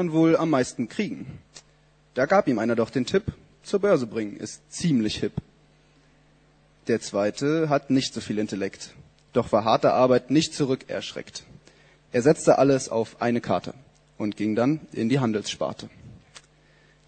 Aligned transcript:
man 0.00 0.12
wohl 0.12 0.34
am 0.34 0.48
meisten 0.48 0.88
kriegen? 0.88 1.26
Da 2.14 2.24
gab 2.24 2.48
ihm 2.48 2.58
einer 2.58 2.74
doch 2.74 2.88
den 2.88 3.04
Tipp, 3.04 3.24
zur 3.62 3.80
Börse 3.80 4.06
bringen, 4.06 4.38
ist 4.38 4.62
ziemlich 4.72 5.18
hip. 5.18 5.34
Der 6.88 7.02
zweite 7.02 7.68
hat 7.68 7.90
nicht 7.90 8.14
so 8.14 8.22
viel 8.22 8.38
Intellekt, 8.38 8.94
doch 9.34 9.52
war 9.52 9.64
harte 9.64 9.92
Arbeit 9.92 10.30
nicht 10.30 10.54
zurück 10.54 10.86
erschreckt. 10.88 11.44
Er 12.12 12.22
setzte 12.22 12.56
alles 12.56 12.88
auf 12.88 13.20
eine 13.20 13.42
Karte 13.42 13.74
und 14.16 14.38
ging 14.38 14.54
dann 14.56 14.80
in 14.92 15.10
die 15.10 15.18
Handelssparte. 15.18 15.90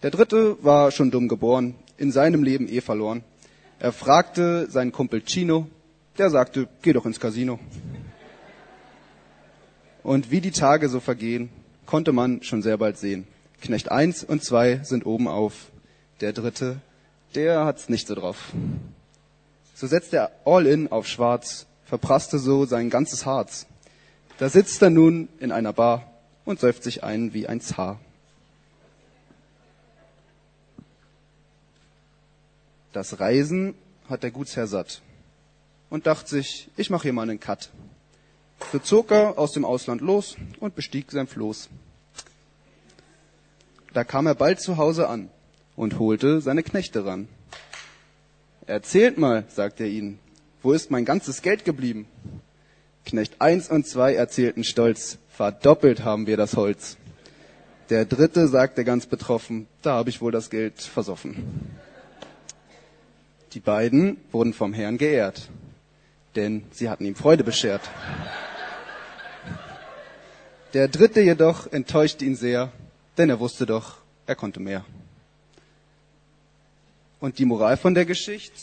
Der 0.03 0.11
dritte 0.11 0.63
war 0.63 0.91
schon 0.91 1.09
dumm 1.09 1.27
geboren, 1.27 1.73
in 1.97 2.11
seinem 2.11 2.43
Leben 2.43 2.67
eh 2.69 2.81
verloren. 2.81 3.23
Er 3.79 3.91
fragte 3.91 4.69
seinen 4.69 4.91
Kumpel 4.91 5.23
Chino, 5.25 5.67
der 6.19 6.29
sagte, 6.29 6.67
geh 6.83 6.93
doch 6.93 7.07
ins 7.07 7.19
Casino. 7.19 7.59
Und 10.03 10.29
wie 10.29 10.41
die 10.41 10.51
Tage 10.51 10.89
so 10.89 10.99
vergehen, 10.99 11.49
konnte 11.85 12.13
man 12.13 12.43
schon 12.43 12.61
sehr 12.61 12.77
bald 12.77 12.97
sehen. 12.97 13.27
Knecht 13.61 13.91
eins 13.91 14.23
und 14.23 14.43
zwei 14.43 14.81
sind 14.83 15.05
oben 15.05 15.27
auf. 15.27 15.71
Der 16.21 16.33
dritte, 16.33 16.77
der 17.35 17.65
hat's 17.65 17.89
nicht 17.89 18.07
so 18.07 18.15
drauf. 18.15 18.51
So 19.75 19.87
setzte 19.87 20.17
er 20.17 20.31
all 20.45 20.67
in 20.67 20.91
auf 20.91 21.07
schwarz, 21.07 21.65
verprasste 21.85 22.39
so 22.39 22.65
sein 22.65 22.89
ganzes 22.89 23.25
Harz. 23.25 23.65
Da 24.37 24.49
sitzt 24.49 24.81
er 24.81 24.89
nun 24.89 25.29
in 25.39 25.51
einer 25.51 25.73
Bar 25.73 26.11
und 26.45 26.59
säuft 26.59 26.83
sich 26.83 27.03
ein 27.03 27.33
wie 27.33 27.47
ein 27.47 27.61
Zar. 27.61 27.99
Das 32.91 33.19
Reisen 33.19 33.73
hat 34.07 34.23
der 34.23 34.31
Gutsherr 34.31 34.67
satt 34.67 35.01
und 35.89 36.05
dachte 36.05 36.29
sich, 36.29 36.69
ich 36.77 36.89
mache 36.89 37.03
hier 37.03 37.13
mal 37.13 37.23
einen 37.23 37.39
Cut. 37.39 37.69
So 38.73 38.79
zog 38.79 39.11
er 39.11 39.37
aus 39.37 39.51
dem 39.51 39.65
Ausland 39.65 40.01
los 40.01 40.35
und 40.59 40.73
bestieg 40.73 41.11
sein 41.11 41.27
Floß. 41.27 41.69
Da 43.93 44.03
kam 44.03 44.25
er 44.25 44.33
bald 44.33 44.59
zu 44.59 44.77
Hause 44.77 45.09
an 45.09 45.29
und 45.75 45.99
holte 45.99 46.41
seine 46.41 46.63
Knechte 46.63 47.05
ran. 47.05 47.27
Erzählt 48.65 49.19
mal, 49.19 49.43
sagte 49.47 49.83
er 49.83 49.91
ihnen, 49.91 50.17
wo 50.63 50.71
ist 50.71 50.89
mein 50.89 51.05
ganzes 51.05 51.43
Geld 51.43 51.65
geblieben? 51.65 52.07
Knecht 53.05 53.39
eins 53.39 53.69
und 53.69 53.85
zwei 53.85 54.15
erzählten 54.15 54.63
stolz, 54.63 55.19
verdoppelt 55.29 56.03
haben 56.03 56.25
wir 56.25 56.35
das 56.35 56.57
Holz. 56.57 56.97
Der 57.91 58.05
dritte 58.05 58.47
sagte 58.47 58.83
ganz 58.83 59.05
betroffen, 59.05 59.67
da 59.83 59.93
habe 59.93 60.09
ich 60.09 60.19
wohl 60.19 60.31
das 60.31 60.49
Geld 60.49 60.81
versoffen. 60.81 61.77
Die 63.53 63.59
beiden 63.59 64.17
wurden 64.31 64.53
vom 64.53 64.73
Herrn 64.73 64.97
geehrt, 64.97 65.47
denn 66.35 66.63
sie 66.71 66.89
hatten 66.89 67.05
ihm 67.05 67.13
Freude 67.13 67.43
beschert. 67.43 67.81
Der 70.73 70.87
dritte 70.87 71.21
jedoch 71.21 71.71
enttäuschte 71.71 72.25
ihn 72.25 72.35
sehr, 72.35 72.71
denn 73.17 73.29
er 73.29 73.39
wusste 73.39 73.67
doch, 73.67 73.97
er 74.25 74.35
konnte 74.35 74.59
mehr. 74.59 74.83
Und 77.19 77.37
die 77.37 77.45
Moral 77.45 77.77
von 77.77 77.93
der 77.93 78.05
Geschichte? 78.05 78.55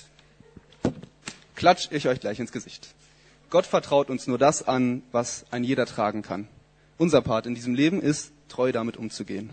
Klatsch 1.54 1.88
ich 1.92 2.08
euch 2.08 2.18
gleich 2.18 2.40
ins 2.40 2.50
Gesicht. 2.50 2.94
Gott 3.48 3.64
vertraut 3.64 4.10
uns 4.10 4.26
nur 4.26 4.38
das 4.38 4.66
an, 4.66 5.02
was 5.12 5.44
ein 5.52 5.62
jeder 5.62 5.86
tragen 5.86 6.22
kann. 6.22 6.48
Unser 6.98 7.20
Part 7.22 7.46
in 7.46 7.54
diesem 7.54 7.74
Leben 7.74 8.02
ist, 8.02 8.32
treu 8.48 8.72
damit 8.72 8.96
umzugehen. 8.96 9.50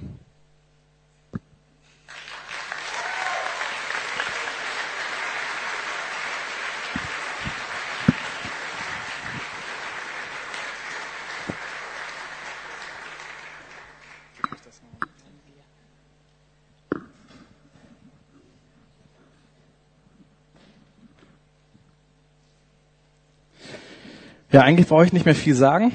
Ja, 24.58 24.64
eigentlich 24.64 24.88
brauche 24.88 25.06
ich 25.06 25.14
nicht 25.14 25.28
mehr 25.28 25.36
viel 25.36 25.54
sagen. 25.54 25.92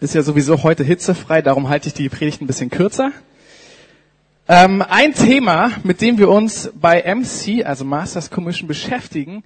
Ist 0.00 0.16
ja 0.16 0.22
sowieso 0.22 0.64
heute 0.64 0.82
hitzefrei, 0.82 1.42
darum 1.42 1.68
halte 1.68 1.86
ich 1.86 1.94
die 1.94 2.08
Predigt 2.08 2.42
ein 2.42 2.48
bisschen 2.48 2.68
kürzer. 2.68 3.12
Ähm, 4.48 4.82
ein 4.82 5.14
Thema, 5.14 5.70
mit 5.84 6.00
dem 6.00 6.18
wir 6.18 6.28
uns 6.28 6.72
bei 6.74 7.04
MC, 7.04 7.64
also 7.64 7.84
Masters 7.84 8.28
Commission, 8.32 8.66
beschäftigen, 8.66 9.44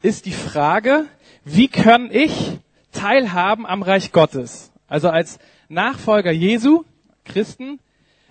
ist 0.00 0.26
die 0.26 0.30
Frage, 0.30 1.06
wie 1.44 1.66
kann 1.66 2.08
ich 2.12 2.60
teilhaben 2.92 3.66
am 3.66 3.82
Reich 3.82 4.12
Gottes? 4.12 4.70
Also 4.86 5.08
als 5.08 5.40
Nachfolger 5.68 6.30
Jesu, 6.30 6.84
Christen, 7.24 7.80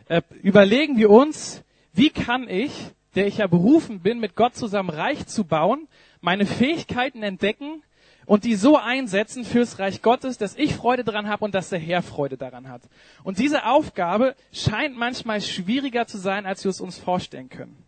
äh, 0.08 0.22
überlegen 0.44 0.98
wir 0.98 1.10
uns, 1.10 1.62
wie 1.92 2.10
kann 2.10 2.48
ich, 2.48 2.72
der 3.16 3.28
ich 3.28 3.40
ja 3.40 3.48
berufen 3.48 4.00
bin, 4.00 4.22
mit 4.22 4.36
Gott 4.36 4.56
zusammen 4.56 4.92
Reich 4.92 5.28
zu 5.28 5.44
bauen, 5.44 5.90
meine 6.22 6.46
Fähigkeiten 6.46 7.22
entdecken, 7.22 7.84
und 8.28 8.44
die 8.44 8.56
so 8.56 8.78
einsetzen 8.78 9.46
fürs 9.46 9.80
Reich 9.80 10.02
Gottes, 10.02 10.38
dass 10.38 10.56
ich 10.56 10.76
Freude 10.76 11.06
daran 11.06 11.28
habe 11.28 11.46
und 11.46 11.56
dass 11.56 11.70
der 11.70 11.80
Herr 11.80 12.04
Freude 12.04 12.38
daran 12.38 12.70
hat. 12.70 12.82
Und 13.24 13.40
diese 13.40 13.66
Aufgabe 13.66 14.36
scheint 14.52 14.98
manchmal 14.98 15.42
schwieriger 15.42 16.06
zu 16.06 16.18
sein, 16.18 16.46
als 16.46 16.64
wir 16.66 16.70
es 16.70 16.82
uns 16.82 16.98
vorstellen 16.98 17.50
können. 17.50 17.86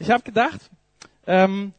Ich 0.00 0.10
habe 0.10 0.24
gedacht, 0.24 0.60
ähm, 1.28 1.72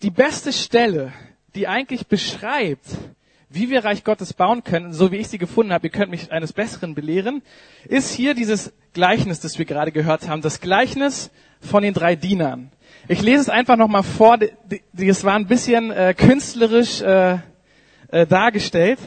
die 0.00 0.10
beste 0.10 0.50
Stelle, 0.50 1.12
die 1.54 1.68
eigentlich 1.68 2.06
beschreibt, 2.06 2.86
wie 3.50 3.68
wir 3.68 3.84
Reich 3.84 4.02
Gottes 4.02 4.32
bauen 4.32 4.64
können, 4.64 4.94
so 4.94 5.12
wie 5.12 5.16
ich 5.16 5.28
sie 5.28 5.36
gefunden 5.36 5.74
habe, 5.74 5.88
ihr 5.88 5.92
könnt 5.92 6.10
mich 6.10 6.32
eines 6.32 6.54
Besseren 6.54 6.94
belehren, 6.94 7.42
ist 7.84 8.14
hier 8.14 8.32
dieses 8.32 8.72
Gleichnis, 8.94 9.40
das 9.40 9.58
wir 9.58 9.66
gerade 9.66 9.92
gehört 9.92 10.26
haben, 10.26 10.40
das 10.40 10.60
Gleichnis 10.60 11.30
von 11.60 11.82
den 11.82 11.92
drei 11.92 12.16
Dienern. 12.16 12.72
Ich 13.08 13.20
lese 13.20 13.40
es 13.40 13.48
einfach 13.48 13.76
nochmal 13.76 14.04
vor. 14.04 14.38
Es 14.96 15.24
war 15.24 15.34
ein 15.34 15.46
bisschen 15.46 15.90
äh, 15.90 16.14
künstlerisch 16.16 17.00
äh, 17.02 17.38
äh, 18.08 18.26
dargestellt. 18.26 19.00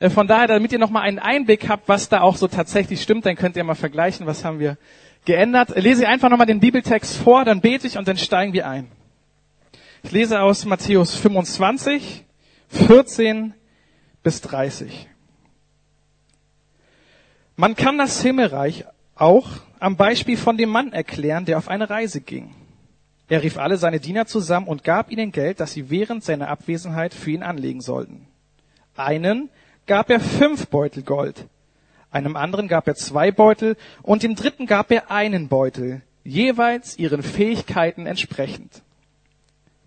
Äh, 0.00 0.10
von 0.10 0.26
daher, 0.26 0.48
damit 0.48 0.72
ihr 0.72 0.78
nochmal 0.78 1.04
einen 1.04 1.18
Einblick 1.18 1.68
habt, 1.68 1.88
was 1.88 2.08
da 2.08 2.20
auch 2.20 2.36
so 2.36 2.46
tatsächlich 2.46 3.02
stimmt, 3.02 3.24
dann 3.24 3.36
könnt 3.36 3.56
ihr 3.56 3.64
mal 3.64 3.74
vergleichen, 3.74 4.26
was 4.26 4.44
haben 4.44 4.58
wir 4.58 4.76
geändert. 5.24 5.70
Lese 5.76 6.02
ich 6.02 6.08
einfach 6.08 6.28
nochmal 6.28 6.46
den 6.46 6.60
Bibeltext 6.60 7.16
vor, 7.16 7.44
dann 7.44 7.60
bete 7.60 7.86
ich 7.86 7.96
und 7.96 8.06
dann 8.06 8.18
steigen 8.18 8.52
wir 8.52 8.68
ein. 8.68 8.88
Ich 10.02 10.12
lese 10.12 10.40
aus 10.40 10.64
Matthäus 10.64 11.14
25, 11.16 12.24
14 12.68 13.54
bis 14.22 14.40
30. 14.42 15.08
Man 17.56 17.74
kann 17.74 17.98
das 17.98 18.22
Himmelreich 18.22 18.84
auch 19.16 19.48
am 19.80 19.96
Beispiel 19.96 20.36
von 20.36 20.56
dem 20.56 20.68
Mann 20.68 20.92
erklären, 20.92 21.44
der 21.44 21.58
auf 21.58 21.68
eine 21.68 21.90
Reise 21.90 22.20
ging. 22.20 22.54
Er 23.28 23.42
rief 23.42 23.58
alle 23.58 23.76
seine 23.76 24.00
Diener 24.00 24.26
zusammen 24.26 24.66
und 24.66 24.84
gab 24.84 25.10
ihnen 25.10 25.32
Geld, 25.32 25.60
das 25.60 25.72
sie 25.72 25.90
während 25.90 26.24
seiner 26.24 26.48
Abwesenheit 26.48 27.12
für 27.12 27.30
ihn 27.30 27.42
anlegen 27.42 27.80
sollten. 27.80 28.26
Einen 28.96 29.50
gab 29.86 30.10
er 30.10 30.20
fünf 30.20 30.68
Beutel 30.68 31.02
Gold, 31.02 31.46
einem 32.10 32.36
anderen 32.36 32.68
gab 32.68 32.88
er 32.88 32.94
zwei 32.94 33.30
Beutel 33.30 33.76
und 34.02 34.22
dem 34.22 34.34
dritten 34.34 34.66
gab 34.66 34.90
er 34.90 35.10
einen 35.10 35.48
Beutel, 35.48 36.02
jeweils 36.24 36.98
ihren 36.98 37.22
Fähigkeiten 37.22 38.06
entsprechend. 38.06 38.82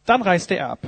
Dann 0.05 0.21
reiste 0.21 0.55
er 0.55 0.69
ab. 0.69 0.79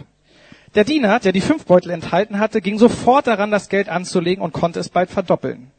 Der 0.76 0.84
Diener, 0.84 1.20
der 1.20 1.32
die 1.32 1.42
fünf 1.42 1.66
Beutel 1.66 1.92
enthalten 1.92 2.40
hatte, 2.40 2.62
ging 2.62 2.80
sofort 2.80 3.28
daran, 3.28 3.52
das 3.52 3.70
Geld 3.70 3.90
anzulegen 3.90 4.44
und 4.44 4.54
konnte 4.54 4.80
es 4.80 4.90
bald 4.90 5.10
verdoppeln. 5.10 5.72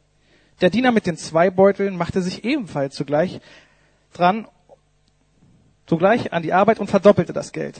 Der 0.61 0.69
Diener 0.69 0.91
mit 0.91 1.05
den 1.05 1.17
zwei 1.17 1.49
Beuteln 1.49 1.97
machte 1.97 2.21
sich 2.21 2.45
ebenfalls 2.45 2.95
zugleich 2.95 3.41
dran 4.13 4.47
sogleich 5.89 6.33
an 6.33 6.43
die 6.43 6.53
Arbeit 6.53 6.79
und 6.79 6.89
verdoppelte 6.89 7.33
das 7.33 7.51
Geld. 7.51 7.79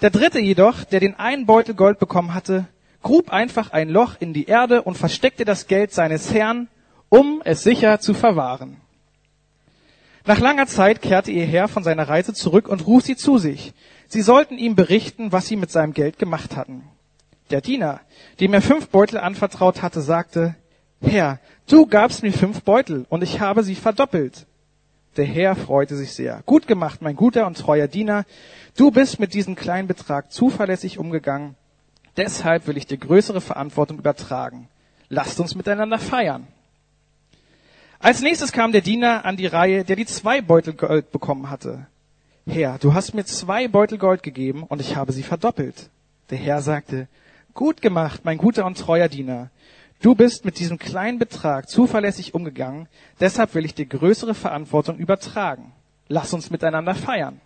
Der 0.00 0.10
dritte 0.10 0.38
jedoch, 0.38 0.84
der 0.84 1.00
den 1.00 1.14
einen 1.14 1.46
Beutel 1.46 1.74
Gold 1.74 1.98
bekommen 1.98 2.34
hatte, 2.34 2.66
grub 3.02 3.30
einfach 3.30 3.70
ein 3.70 3.88
Loch 3.88 4.16
in 4.20 4.32
die 4.32 4.46
Erde 4.46 4.82
und 4.82 4.98
versteckte 4.98 5.44
das 5.44 5.66
Geld 5.66 5.92
seines 5.92 6.34
Herrn, 6.34 6.68
um 7.08 7.40
es 7.44 7.62
sicher 7.62 8.00
zu 8.00 8.14
verwahren. 8.14 8.78
Nach 10.26 10.40
langer 10.40 10.66
Zeit 10.66 11.02
kehrte 11.02 11.30
ihr 11.30 11.46
Herr 11.46 11.68
von 11.68 11.84
seiner 11.84 12.08
Reise 12.08 12.34
zurück 12.34 12.68
und 12.68 12.86
ruft 12.86 13.06
sie 13.06 13.16
zu 13.16 13.38
sich. 13.38 13.72
Sie 14.08 14.22
sollten 14.22 14.58
ihm 14.58 14.74
berichten, 14.74 15.30
was 15.30 15.46
sie 15.46 15.56
mit 15.56 15.70
seinem 15.70 15.94
Geld 15.94 16.18
gemacht 16.18 16.56
hatten. 16.56 16.82
Der 17.50 17.60
Diener, 17.60 18.00
dem 18.40 18.52
er 18.52 18.60
fünf 18.60 18.88
Beutel 18.88 19.18
anvertraut 19.18 19.82
hatte, 19.82 20.00
sagte, 20.00 20.56
Herr, 21.00 21.38
du 21.68 21.86
gabst 21.86 22.24
mir 22.24 22.32
fünf 22.32 22.62
Beutel 22.62 23.06
und 23.08 23.22
ich 23.22 23.40
habe 23.40 23.62
sie 23.62 23.76
verdoppelt. 23.76 24.46
Der 25.16 25.24
Herr 25.24 25.56
freute 25.56 25.96
sich 25.96 26.12
sehr. 26.12 26.42
Gut 26.44 26.66
gemacht, 26.66 27.00
mein 27.00 27.16
guter 27.16 27.46
und 27.46 27.56
treuer 27.56 27.88
Diener. 27.88 28.24
Du 28.76 28.90
bist 28.90 29.18
mit 29.18 29.32
diesem 29.32 29.54
kleinen 29.54 29.88
Betrag 29.88 30.30
zuverlässig 30.30 30.98
umgegangen. 30.98 31.54
Deshalb 32.16 32.66
will 32.66 32.76
ich 32.76 32.86
dir 32.86 32.98
größere 32.98 33.40
Verantwortung 33.40 33.98
übertragen. 33.98 34.68
Lasst 35.08 35.40
uns 35.40 35.54
miteinander 35.54 35.98
feiern. 35.98 36.46
Als 37.98 38.20
nächstes 38.20 38.52
kam 38.52 38.72
der 38.72 38.82
Diener 38.82 39.24
an 39.24 39.36
die 39.36 39.46
Reihe, 39.46 39.84
der 39.84 39.96
die 39.96 40.06
zwei 40.06 40.42
Beutel 40.42 40.74
Gold 40.74 41.12
bekommen 41.12 41.48
hatte. 41.48 41.86
Herr, 42.46 42.78
du 42.78 42.94
hast 42.94 43.14
mir 43.14 43.24
zwei 43.24 43.68
Beutel 43.68 43.98
Gold 43.98 44.22
gegeben 44.22 44.62
und 44.64 44.80
ich 44.80 44.96
habe 44.96 45.12
sie 45.12 45.22
verdoppelt. 45.22 45.90
Der 46.30 46.38
Herr 46.38 46.60
sagte, 46.60 47.08
gut 47.54 47.80
gemacht, 47.80 48.20
mein 48.24 48.38
guter 48.38 48.66
und 48.66 48.78
treuer 48.78 49.08
Diener. 49.08 49.50
Du 50.00 50.14
bist 50.14 50.44
mit 50.44 50.58
diesem 50.58 50.78
kleinen 50.78 51.18
Betrag 51.18 51.68
zuverlässig 51.68 52.34
umgegangen, 52.34 52.88
deshalb 53.18 53.54
will 53.54 53.64
ich 53.64 53.74
dir 53.74 53.86
größere 53.86 54.34
Verantwortung 54.34 54.98
übertragen. 54.98 55.72
Lass 56.08 56.32
uns 56.32 56.50
miteinander 56.50 56.94
feiern. 56.94 57.40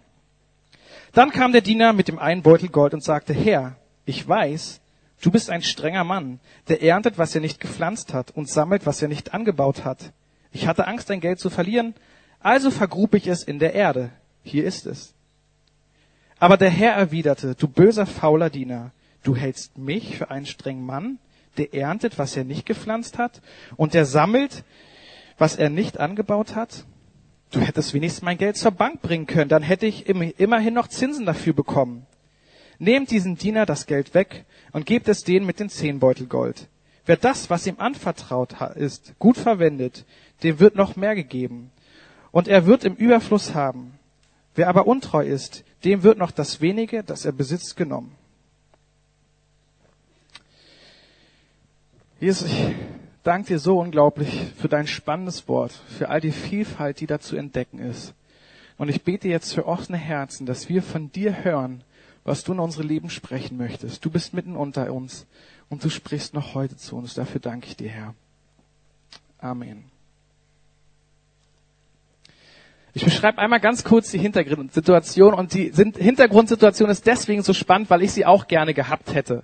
Dann 1.12 1.31
kam 1.31 1.52
der 1.52 1.61
Diener 1.61 1.93
mit 1.93 2.08
dem 2.08 2.19
einen 2.19 2.43
Beutel 2.43 2.69
Gold 2.69 2.94
und 2.94 3.02
sagte, 3.02 3.32
Herr, 3.32 3.76
ich 4.05 4.26
weiß, 4.26 4.81
du 5.23 5.31
bist 5.31 5.50
ein 5.50 5.62
strenger 5.62 6.05
Mann, 6.05 6.41
der 6.69 6.82
erntet, 6.82 7.19
was 7.19 7.35
er 7.35 7.41
nicht 7.41 7.61
gepflanzt 7.61 8.12
hat 8.12 8.31
und 8.32 8.49
sammelt, 8.49 8.87
was 8.87 9.00
er 9.03 9.08
nicht 9.08 9.32
angebaut 9.32 9.85
hat. 9.85 10.12
Ich 10.53 10.67
hatte 10.67 10.87
Angst, 10.87 11.11
dein 11.11 11.20
Geld 11.20 11.38
zu 11.38 11.50
verlieren, 11.50 11.94
also 12.41 12.70
vergrub 12.70 13.14
ich 13.14 13.26
es 13.26 13.43
in 13.43 13.58
der 13.58 13.75
Erde. 13.75 14.11
Hier 14.43 14.64
ist 14.64 14.87
es. 14.87 15.14
Aber 16.38 16.56
der 16.56 16.70
Herr 16.70 16.94
erwiderte, 16.94 17.55
du 17.55 17.69
böser, 17.69 18.06
fauler 18.06 18.50
Diener, 18.50 18.93
du 19.23 19.37
hältst 19.37 19.79
mich 19.79 20.17
für 20.17 20.31
einen 20.31 20.46
strengen 20.46 20.85
Mann, 20.85 21.19
der 21.56 21.75
erntet, 21.75 22.19
was 22.19 22.37
er 22.37 22.44
nicht 22.44 22.67
gepflanzt 22.67 23.19
hat, 23.19 23.43
und 23.76 23.94
der 23.94 24.06
sammelt, 24.06 24.64
was 25.38 25.56
er 25.56 25.70
nicht 25.70 25.99
angebaut 25.99 26.55
hat? 26.55 26.85
Du 27.50 27.61
hättest 27.61 27.94
wenigstens 27.94 28.23
mein 28.23 28.38
Geld 28.38 28.56
zur 28.56 28.70
Bank 28.70 29.02
bringen 29.02 29.26
können, 29.26 29.49
dann 29.49 29.62
hätte 29.62 29.87
ich 29.87 30.08
immerhin 30.08 30.75
noch 30.75 30.88
Zinsen 30.88 31.26
dafür 31.26 31.52
bekommen. 31.52 32.06
Nehmt 32.79 33.11
diesen 33.11 33.37
Diener 33.37 33.67
das 33.67 33.87
Geld 33.87 34.14
weg 34.14 34.44
und 34.73 34.87
gebt 34.87 35.08
es 35.08 35.25
denen 35.25 35.47
mit 35.47 35.61
den 35.61 35.69
zehn 35.69 35.99
Beutel 35.99 36.26
Gold. 36.26 36.69
Wer 37.05 37.17
das, 37.17 37.50
was 37.50 37.67
ihm 37.67 37.76
anvertraut 37.79 38.55
ist, 38.76 39.14
gut 39.19 39.37
verwendet, 39.37 40.05
dem 40.43 40.61
wird 40.61 40.76
noch 40.76 40.96
mehr 40.96 41.14
gegeben. 41.14 41.73
Und 42.31 42.46
er 42.46 42.67
wird 42.67 42.85
im 42.85 42.94
Überfluss 42.94 43.55
haben. 43.55 43.99
Wer 44.55 44.69
aber 44.69 44.87
untreu 44.87 45.25
ist, 45.26 45.64
dem 45.85 46.03
wird 46.03 46.19
noch 46.19 46.31
das 46.31 46.61
wenige, 46.61 47.03
das 47.03 47.25
er 47.25 47.32
besitzt, 47.32 47.76
genommen. 47.76 48.14
Jesus, 52.20 52.50
ich 52.52 52.75
danke 53.22 53.49
dir 53.49 53.58
so 53.58 53.81
unglaublich 53.81 54.52
für 54.58 54.69
dein 54.69 54.87
spannendes 54.87 55.49
Wort, 55.49 55.72
für 55.72 56.11
all 56.11 56.20
die 56.20 56.32
Vielfalt, 56.32 57.00
die 57.00 57.06
da 57.06 57.19
zu 57.19 57.34
entdecken 57.34 57.78
ist. 57.78 58.12
Und 58.76 58.90
ich 58.90 59.02
bete 59.05 59.26
jetzt 59.26 59.55
für 59.55 59.67
offene 59.67 59.96
Herzen, 59.96 60.44
dass 60.44 60.69
wir 60.69 60.82
von 60.82 61.11
dir 61.11 61.44
hören, 61.44 61.82
was 62.22 62.44
du 62.44 62.52
in 62.52 62.58
unsere 62.58 62.82
Leben 62.82 63.08
sprechen 63.08 63.56
möchtest. 63.56 64.05
Du 64.05 64.11
bist 64.11 64.34
mitten 64.34 64.55
unter 64.55 64.93
uns 64.93 65.26
und 65.70 65.82
du 65.82 65.88
sprichst 65.88 66.34
noch 66.34 66.55
heute 66.55 66.76
zu 66.76 66.94
uns. 66.94 67.14
Dafür 67.14 67.40
danke 67.40 67.69
ich 67.69 67.76
dir, 67.76 67.88
Herr. 67.88 68.14
Amen. 69.38 69.84
Ich 72.93 73.02
beschreibe 73.02 73.38
einmal 73.38 73.61
ganz 73.61 73.82
kurz 73.82 74.11
die 74.11 74.19
Hintergrundsituation 74.19 75.32
und 75.32 75.55
die 75.55 75.72
Hintergrundsituation 75.72 76.90
ist 76.90 77.06
deswegen 77.06 77.43
so 77.43 77.55
spannend, 77.55 77.88
weil 77.88 78.02
ich 78.02 78.12
sie 78.12 78.26
auch 78.26 78.46
gerne 78.46 78.75
gehabt 78.75 79.14
hätte. 79.14 79.43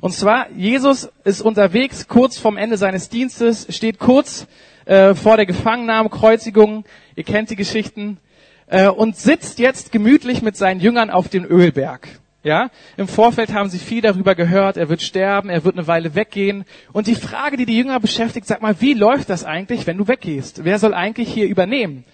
Und 0.00 0.12
zwar, 0.12 0.50
Jesus 0.52 1.10
ist 1.24 1.42
unterwegs, 1.42 2.08
kurz 2.08 2.38
vom 2.38 2.56
Ende 2.56 2.76
seines 2.78 3.10
Dienstes, 3.10 3.66
steht 3.68 3.98
kurz 3.98 4.46
äh, 4.86 5.14
vor 5.14 5.36
der 5.36 5.46
Gefangennahme, 5.46 6.08
Kreuzigung, 6.08 6.84
ihr 7.16 7.24
kennt 7.24 7.50
die 7.50 7.56
Geschichten, 7.56 8.18
äh, 8.66 8.88
und 8.88 9.16
sitzt 9.16 9.58
jetzt 9.58 9.92
gemütlich 9.92 10.40
mit 10.40 10.56
seinen 10.56 10.80
Jüngern 10.80 11.10
auf 11.10 11.28
dem 11.28 11.44
Ölberg. 11.44 12.08
Ja, 12.42 12.70
im 12.96 13.06
Vorfeld 13.06 13.52
haben 13.52 13.68
sie 13.68 13.78
viel 13.78 14.00
darüber 14.00 14.34
gehört, 14.34 14.78
er 14.78 14.88
wird 14.88 15.02
sterben, 15.02 15.50
er 15.50 15.62
wird 15.62 15.76
eine 15.76 15.86
Weile 15.86 16.14
weggehen. 16.14 16.64
Und 16.90 17.06
die 17.06 17.14
Frage, 17.14 17.58
die 17.58 17.66
die 17.66 17.76
Jünger 17.76 18.00
beschäftigt, 18.00 18.46
sag 18.46 18.62
mal, 18.62 18.80
wie 18.80 18.94
läuft 18.94 19.28
das 19.28 19.44
eigentlich, 19.44 19.86
wenn 19.86 19.98
du 19.98 20.08
weggehst? 20.08 20.64
Wer 20.64 20.78
soll 20.78 20.94
eigentlich 20.94 21.30
hier 21.30 21.46
übernehmen? 21.46 22.04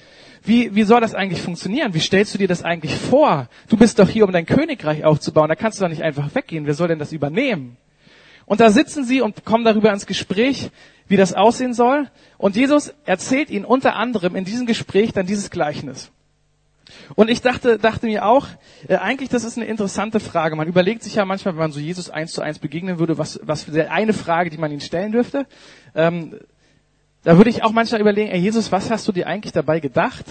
Wie, 0.43 0.75
wie 0.75 0.83
soll 0.85 1.01
das 1.01 1.15
eigentlich 1.15 1.43
funktionieren? 1.43 1.95
Wie 1.95 2.01
stellst 2.01 2.35
du 2.35 2.39
dir 2.39 2.49
das 2.49 2.63
eigentlich 2.63 2.95
vor? 2.95 3.49
Du 3.69 3.77
bist 3.77 3.99
doch 3.99 4.09
hier, 4.09 4.25
um 4.25 4.33
dein 4.33 4.47
Königreich 4.47 5.05
aufzubauen. 5.05 5.49
Da 5.49 5.55
kannst 5.55 5.79
du 5.79 5.83
doch 5.83 5.91
nicht 5.91 6.03
einfach 6.03 6.35
weggehen. 6.35 6.67
Wer 6.67 6.75
soll 6.75 6.89
denn 6.89 6.99
das 6.99 7.13
übernehmen? 7.13 7.77
Und 8.47 8.61
da 8.61 8.71
sitzen 8.71 9.05
sie 9.05 9.21
und 9.21 9.45
kommen 9.45 9.65
darüber 9.65 9.93
ins 9.93 10.07
Gespräch, 10.07 10.71
wie 11.09 11.17
das 11.17 11.35
aussehen 11.35 11.75
soll. 11.75 12.09
Und 12.39 12.57
Jesus 12.57 12.95
erzählt 13.05 13.51
ihnen 13.51 13.65
unter 13.65 13.97
anderem 13.97 14.37
in 14.37 14.45
diesem 14.45 14.67
Gespräch 14.67 15.13
dann 15.13 15.27
dieses 15.27 15.51
Gleichnis. 15.51 16.11
Und 17.17 17.29
ich 17.29 17.43
dachte, 17.43 17.79
dachte 17.79 18.07
mir 18.07 18.25
auch, 18.25 18.47
äh, 18.87 18.97
eigentlich, 18.97 19.29
das 19.29 19.43
ist 19.45 19.57
eine 19.57 19.67
interessante 19.67 20.21
Frage. 20.21 20.55
Man 20.55 20.69
überlegt 20.69 21.03
sich 21.03 21.17
ja 21.17 21.25
manchmal, 21.25 21.55
wenn 21.55 21.61
man 21.61 21.73
so 21.73 21.81
Jesus 21.81 22.11
eins 22.11 22.33
zu 22.33 22.43
eins 22.43 22.61
begegnen 22.61 22.99
würde, 22.99 23.19
was, 23.19 23.41
was 23.43 23.65
für 23.65 23.91
eine 23.91 24.13
Frage, 24.13 24.51
die 24.51 24.59
man 24.59 24.71
ihn 24.71 24.81
stellen 24.81 25.13
dürfte. 25.13 25.47
Ähm, 25.95 26.39
da 27.27 27.37
würde 27.39 27.51
ich 27.51 27.65
auch 27.65 27.73
manchmal 27.73 28.01
überlegen, 28.01 28.31
ey 28.31 28.39
Jesus, 28.39 28.71
was 28.71 28.89
hast 28.89 29.09
du 29.09 29.11
dir 29.11 29.27
eigentlich 29.27 29.53
dabei 29.53 29.81
gedacht, 29.81 30.25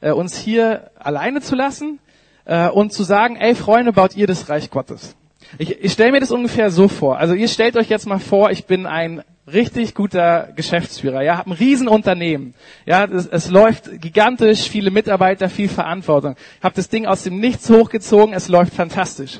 äh, 0.00 0.10
uns 0.10 0.36
hier 0.36 0.90
alleine 0.98 1.40
zu 1.40 1.54
lassen 1.54 2.00
äh, 2.44 2.68
und 2.68 2.92
zu 2.92 3.04
sagen, 3.04 3.36
ey 3.36 3.54
Freunde, 3.54 3.92
baut 3.92 4.16
ihr 4.16 4.26
das 4.26 4.48
Reich 4.48 4.68
Gottes. 4.68 5.14
Ich, 5.58 5.78
ich 5.78 5.92
stelle 5.92 6.10
mir 6.10 6.18
das 6.18 6.32
ungefähr 6.32 6.72
so 6.72 6.88
vor. 6.88 7.18
Also 7.18 7.34
ihr 7.34 7.46
stellt 7.46 7.76
euch 7.76 7.88
jetzt 7.88 8.08
mal 8.08 8.18
vor, 8.18 8.50
ich 8.50 8.64
bin 8.64 8.86
ein 8.86 9.22
richtig 9.46 9.94
guter 9.94 10.48
Geschäftsführer, 10.56 11.22
ja, 11.22 11.36
habe 11.38 11.50
ein 11.50 11.52
Riesenunternehmen, 11.52 12.54
ja, 12.84 13.04
es, 13.04 13.28
es 13.28 13.48
läuft 13.48 14.00
gigantisch, 14.00 14.68
viele 14.68 14.90
Mitarbeiter, 14.90 15.50
viel 15.50 15.68
Verantwortung. 15.68 16.34
Ich 16.58 16.64
habe 16.64 16.74
das 16.74 16.88
Ding 16.88 17.06
aus 17.06 17.22
dem 17.22 17.38
Nichts 17.38 17.70
hochgezogen, 17.70 18.34
es 18.34 18.48
läuft 18.48 18.74
fantastisch. 18.74 19.38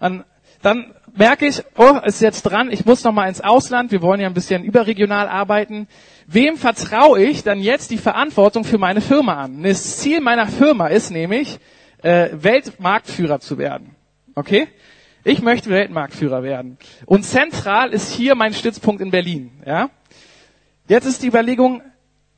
Und 0.00 0.24
dann 0.62 0.92
merke 1.14 1.46
ich, 1.46 1.62
oh, 1.76 1.98
ist 2.04 2.20
jetzt 2.20 2.42
dran, 2.42 2.72
ich 2.72 2.84
muss 2.84 3.04
noch 3.04 3.12
mal 3.12 3.28
ins 3.28 3.40
Ausland, 3.40 3.92
wir 3.92 4.02
wollen 4.02 4.20
ja 4.20 4.26
ein 4.26 4.34
bisschen 4.34 4.64
überregional 4.64 5.28
arbeiten 5.28 5.86
wem 6.28 6.56
vertraue 6.56 7.22
ich 7.22 7.42
dann 7.42 7.60
jetzt 7.60 7.90
die 7.90 7.98
Verantwortung 7.98 8.64
für 8.64 8.78
meine 8.78 9.00
Firma 9.00 9.42
an? 9.42 9.62
Das 9.62 9.96
Ziel 9.96 10.20
meiner 10.20 10.46
Firma 10.46 10.86
ist 10.88 11.10
nämlich, 11.10 11.58
äh, 12.02 12.28
Weltmarktführer 12.32 13.40
zu 13.40 13.58
werden. 13.58 13.96
Okay? 14.34 14.68
Ich 15.24 15.42
möchte 15.42 15.70
Weltmarktführer 15.70 16.42
werden. 16.42 16.78
Und 17.06 17.24
zentral 17.24 17.92
ist 17.92 18.12
hier 18.12 18.34
mein 18.34 18.54
Stützpunkt 18.54 19.00
in 19.00 19.10
Berlin. 19.10 19.50
Ja? 19.66 19.90
Jetzt 20.86 21.06
ist 21.06 21.22
die 21.22 21.26
Überlegung, 21.26 21.82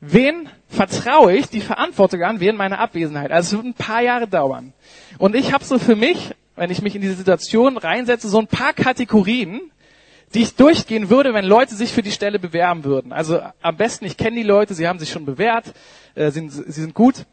wen 0.00 0.48
vertraue 0.68 1.34
ich 1.34 1.48
die 1.48 1.60
Verantwortung 1.60 2.22
an 2.22 2.40
während 2.40 2.58
meiner 2.58 2.78
Abwesenheit? 2.78 3.32
Also 3.32 3.56
es 3.58 3.64
wird 3.64 3.76
ein 3.76 3.86
paar 3.86 4.02
Jahre 4.02 4.28
dauern. 4.28 4.72
Und 5.18 5.34
ich 5.34 5.52
habe 5.52 5.64
so 5.64 5.78
für 5.78 5.96
mich, 5.96 6.30
wenn 6.56 6.70
ich 6.70 6.80
mich 6.80 6.94
in 6.94 7.02
diese 7.02 7.14
Situation 7.14 7.76
reinsetze, 7.76 8.28
so 8.28 8.38
ein 8.38 8.46
paar 8.46 8.72
Kategorien, 8.72 9.60
die 10.34 10.42
ich 10.42 10.54
durchgehen 10.54 11.10
würde, 11.10 11.34
wenn 11.34 11.44
Leute 11.44 11.74
sich 11.74 11.92
für 11.92 12.02
die 12.02 12.12
Stelle 12.12 12.38
bewerben 12.38 12.84
würden. 12.84 13.12
Also 13.12 13.40
am 13.62 13.76
besten, 13.76 14.04
ich 14.04 14.16
kenne 14.16 14.36
die 14.36 14.42
Leute, 14.44 14.74
sie 14.74 14.86
haben 14.86 14.98
sich 14.98 15.10
schon 15.10 15.24
bewährt, 15.24 15.72
äh, 16.14 16.30
sind, 16.30 16.50
sie 16.50 16.80
sind 16.80 16.94
gut. 16.94 17.26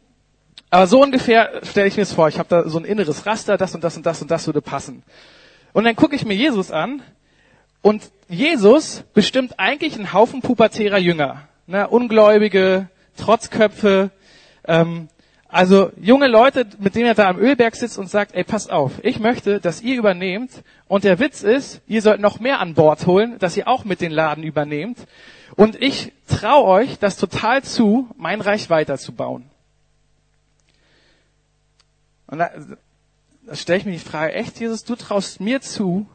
Aber 0.70 0.86
so 0.86 1.02
ungefähr 1.02 1.60
stelle 1.62 1.86
ich 1.86 1.96
mir 1.96 2.02
es 2.02 2.12
vor. 2.12 2.28
Ich 2.28 2.38
habe 2.38 2.48
da 2.48 2.68
so 2.68 2.78
ein 2.78 2.84
inneres 2.84 3.24
Raster, 3.24 3.56
das 3.56 3.74
und 3.74 3.84
das 3.84 3.96
und 3.96 4.04
das 4.04 4.20
und 4.20 4.30
das 4.30 4.46
würde 4.46 4.60
passen. 4.60 5.02
Und 5.72 5.84
dann 5.84 5.96
gucke 5.96 6.16
ich 6.16 6.24
mir 6.24 6.34
Jesus 6.34 6.70
an 6.70 7.02
und 7.82 8.10
Jesus 8.28 9.04
bestimmt 9.14 9.58
eigentlich 9.58 9.94
einen 9.94 10.12
Haufen 10.12 10.42
pubertärer 10.42 10.98
Jünger. 10.98 11.48
Ne? 11.66 11.88
Ungläubige, 11.88 12.88
Trotzköpfe, 13.16 14.10
ähm, 14.66 15.08
also 15.48 15.90
junge 15.98 16.28
Leute, 16.28 16.66
mit 16.78 16.94
denen 16.94 17.06
er 17.06 17.14
da 17.14 17.28
am 17.28 17.38
Ölberg 17.38 17.74
sitzt 17.74 17.98
und 17.98 18.08
sagt, 18.08 18.34
ey, 18.34 18.44
pass 18.44 18.68
auf, 18.68 19.02
ich 19.02 19.18
möchte, 19.18 19.60
dass 19.60 19.80
ihr 19.80 19.96
übernehmt. 19.96 20.62
Und 20.88 21.04
der 21.04 21.18
Witz 21.18 21.42
ist, 21.42 21.80
ihr 21.86 22.02
sollt 22.02 22.20
noch 22.20 22.38
mehr 22.38 22.60
an 22.60 22.74
Bord 22.74 23.06
holen, 23.06 23.38
dass 23.38 23.56
ihr 23.56 23.66
auch 23.66 23.84
mit 23.84 24.02
den 24.02 24.12
Laden 24.12 24.44
übernehmt. 24.44 24.98
Und 25.56 25.80
ich 25.80 26.12
traue 26.26 26.64
euch 26.64 26.98
das 26.98 27.16
total 27.16 27.62
zu, 27.64 28.08
mein 28.16 28.42
Reich 28.42 28.68
weiterzubauen. 28.68 29.48
Und 32.26 32.38
da, 32.38 32.50
da 33.46 33.56
stelle 33.56 33.78
ich 33.78 33.86
mir 33.86 33.92
die 33.92 33.98
Frage, 33.98 34.34
echt, 34.34 34.60
Jesus, 34.60 34.84
du 34.84 34.96
traust 34.96 35.40
mir 35.40 35.62
zu, 35.62 36.06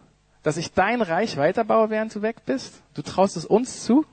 dass 0.43 0.57
ich 0.57 0.73
dein 0.73 1.01
Reich 1.01 1.37
weiterbaue, 1.37 1.89
während 1.89 2.13
du 2.13 2.21
weg 2.21 2.45
bist? 2.45 2.83
Du 2.93 3.01
traust 3.01 3.35
es 3.35 3.45
uns 3.45 3.83
zu? 3.83 4.05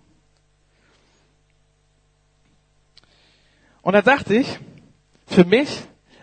Und 3.83 3.93
da 3.93 4.01
dachte 4.01 4.35
ich, 4.35 4.59
für 5.31 5.45
mich, 5.45 5.83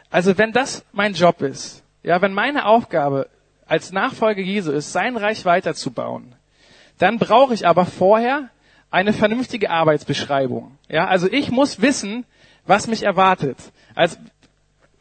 also 0.10 0.38
wenn 0.38 0.52
das 0.52 0.84
mein 0.92 1.14
Job 1.14 1.42
ist, 1.42 1.84
ja, 2.04 2.22
wenn 2.22 2.34
meine 2.34 2.66
Aufgabe 2.66 3.30
als 3.66 3.92
Nachfolger 3.92 4.42
Jesu 4.42 4.72
ist, 4.72 4.92
sein 4.92 5.18
Reich 5.18 5.46
weiterzubauen, 5.46 6.36
dann 6.98 7.18
brauche 7.18 7.54
ich 7.54 7.68
aber 7.68 7.86
vorher 7.86 8.50
eine 8.90 9.14
vernünftige 9.14 9.70
Arbeitsbeschreibung. 9.70 10.78
Ja, 10.90 11.08
also 11.08 11.28
ich 11.30 11.52
muss 11.52 11.82
wissen, 11.82 12.26
was 12.66 12.88
mich 12.88 13.04
erwartet. 13.04 13.58
Also 13.96 14.18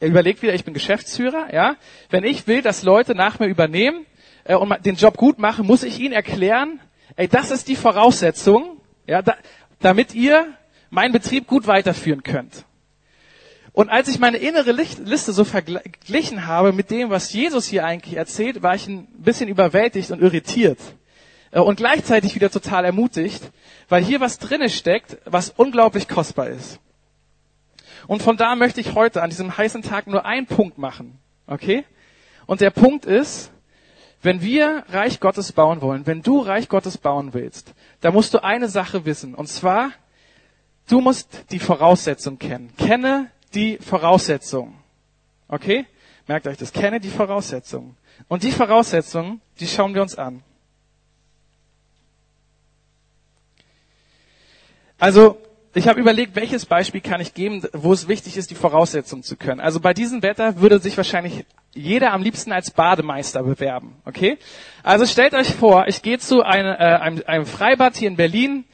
überlegt 0.01 0.43
wieder, 0.43 0.55
ich 0.55 0.65
bin 0.65 0.75
Geschäftsführer, 0.75 1.53
ja. 1.53 1.77
Wenn 2.11 2.25
ich 2.25 2.47
will, 2.47 2.63
dass 2.63 2.83
Leute 2.83 3.15
nach 3.15 3.39
mir 3.39 3.47
übernehmen 3.47 4.05
äh, 4.45 4.55
und 4.55 4.85
den 4.85 4.97
Job 4.97 5.17
gut 5.17 5.39
machen, 5.39 5.67
muss 5.67 5.83
ich 5.83 5.99
ihnen 5.99 6.13
erklären, 6.13 6.81
ey, 7.17 7.29
das 7.29 7.51
ist 7.51 7.69
die 7.69 7.77
Voraussetzung, 7.77 8.81
ja, 9.07 9.23
da, 9.23 9.37
damit 9.81 10.15
ihr 10.15 10.47
meinen 10.91 11.13
Betrieb 11.13 11.47
gut 11.47 11.67
weiterführen 11.67 12.23
könnt. 12.23 12.65
Und 13.77 13.91
als 13.91 14.09
ich 14.09 14.19
meine 14.19 14.39
innere 14.39 14.73
Liste 14.73 15.35
so 15.35 15.45
verglichen 15.45 16.47
habe 16.47 16.73
mit 16.73 16.91
dem, 16.91 17.11
was 17.11 17.31
Jesus 17.35 17.67
hier 17.67 17.85
eigentlich 17.85 18.17
erzählt, 18.17 18.63
war 18.63 18.75
ich 18.75 18.89
ein 18.89 19.07
bisschen 19.19 19.51
überwältigt 19.51 20.11
und 20.11 20.23
irritiert. 20.23 20.79
Äh, 21.51 21.61
und 21.61 21.77
gleichzeitig 21.77 22.35
wieder 22.35 22.51
total 22.51 22.87
ermutigt, 22.87 23.43
weil 23.91 24.03
hier 24.03 24.21
was 24.21 24.39
drinne 24.39 24.71
steckt, 24.71 25.19
was 25.27 25.51
unglaublich 25.51 26.09
kostbar 26.09 26.49
ist. 26.49 26.81
Und 28.07 28.23
von 28.23 28.39
da 28.39 28.55
möchte 28.55 28.81
ich 28.81 28.95
heute 28.95 29.23
an 29.23 29.29
diesem 29.29 29.55
heißen 29.55 29.83
Tag 29.83 30.07
nur 30.07 30.25
einen 30.25 30.47
Punkt 30.47 30.79
machen. 30.79 31.19
Okay? 31.47 31.85
Und 32.47 32.63
der 32.63 32.71
Punkt 32.71 33.05
ist, 33.05 33.51
wenn 34.23 34.41
wir 34.41 34.85
Reich 34.89 35.21
Gottes 35.21 35.53
bauen 35.53 35.83
wollen, 35.83 36.07
wenn 36.07 36.23
du 36.23 36.41
Reich 36.41 36.71
Gottes 36.71 36.97
bauen 36.97 37.35
willst, 37.35 37.75
da 38.01 38.11
musst 38.11 38.33
du 38.33 38.43
eine 38.43 38.69
Sache 38.71 39.05
wissen. 39.05 39.35
Und 39.35 39.49
zwar, 39.49 39.91
du 40.89 41.03
musst 41.03 41.45
die 41.51 41.59
Voraussetzung 41.59 42.39
kennen. 42.39 42.73
Kenne 42.79 43.31
die 43.55 43.79
Voraussetzung. 43.79 44.75
Okay? 45.49 45.87
Merkt 46.27 46.47
euch 46.47 46.57
das. 46.57 46.73
Kenne 46.73 47.01
die 47.01 47.11
Voraussetzung. 47.11 47.97
Und 48.29 48.43
die 48.43 48.53
Voraussetzungen, 48.53 49.41
die 49.61 49.67
schauen 49.67 49.95
wir 49.95 50.03
uns 50.03 50.17
an. 50.17 50.43
Also, 54.99 55.39
ich 55.75 55.89
habe 55.89 56.01
überlegt, 56.01 56.35
welches 56.37 56.65
Beispiel 56.65 57.03
kann 57.03 57.21
ich 57.21 57.35
geben, 57.35 57.63
wo 57.75 57.93
es 57.93 58.09
wichtig 58.09 58.39
ist, 58.39 58.51
die 58.51 58.55
Voraussetzungen 58.55 59.23
zu 59.23 59.37
können. 59.37 59.61
Also 59.61 59.79
bei 59.79 59.93
diesem 59.93 60.23
Wetter 60.23 60.59
würde 60.59 60.79
sich 60.79 60.97
wahrscheinlich 60.97 61.45
jeder 61.75 62.15
am 62.15 62.23
liebsten 62.23 62.51
als 62.51 62.71
Bademeister 62.71 63.43
bewerben. 63.43 63.97
Okay? 64.07 64.39
Also 64.83 65.05
stellt 65.05 65.35
euch 65.35 65.55
vor, 65.55 65.87
ich 65.87 66.01
gehe 66.01 66.19
zu 66.19 66.43
einem, 66.43 66.73
äh, 66.73 66.77
einem, 66.79 67.23
einem 67.27 67.45
Freibad 67.45 67.95
hier 67.95 68.09
in 68.09 68.17
Berlin. 68.17 68.65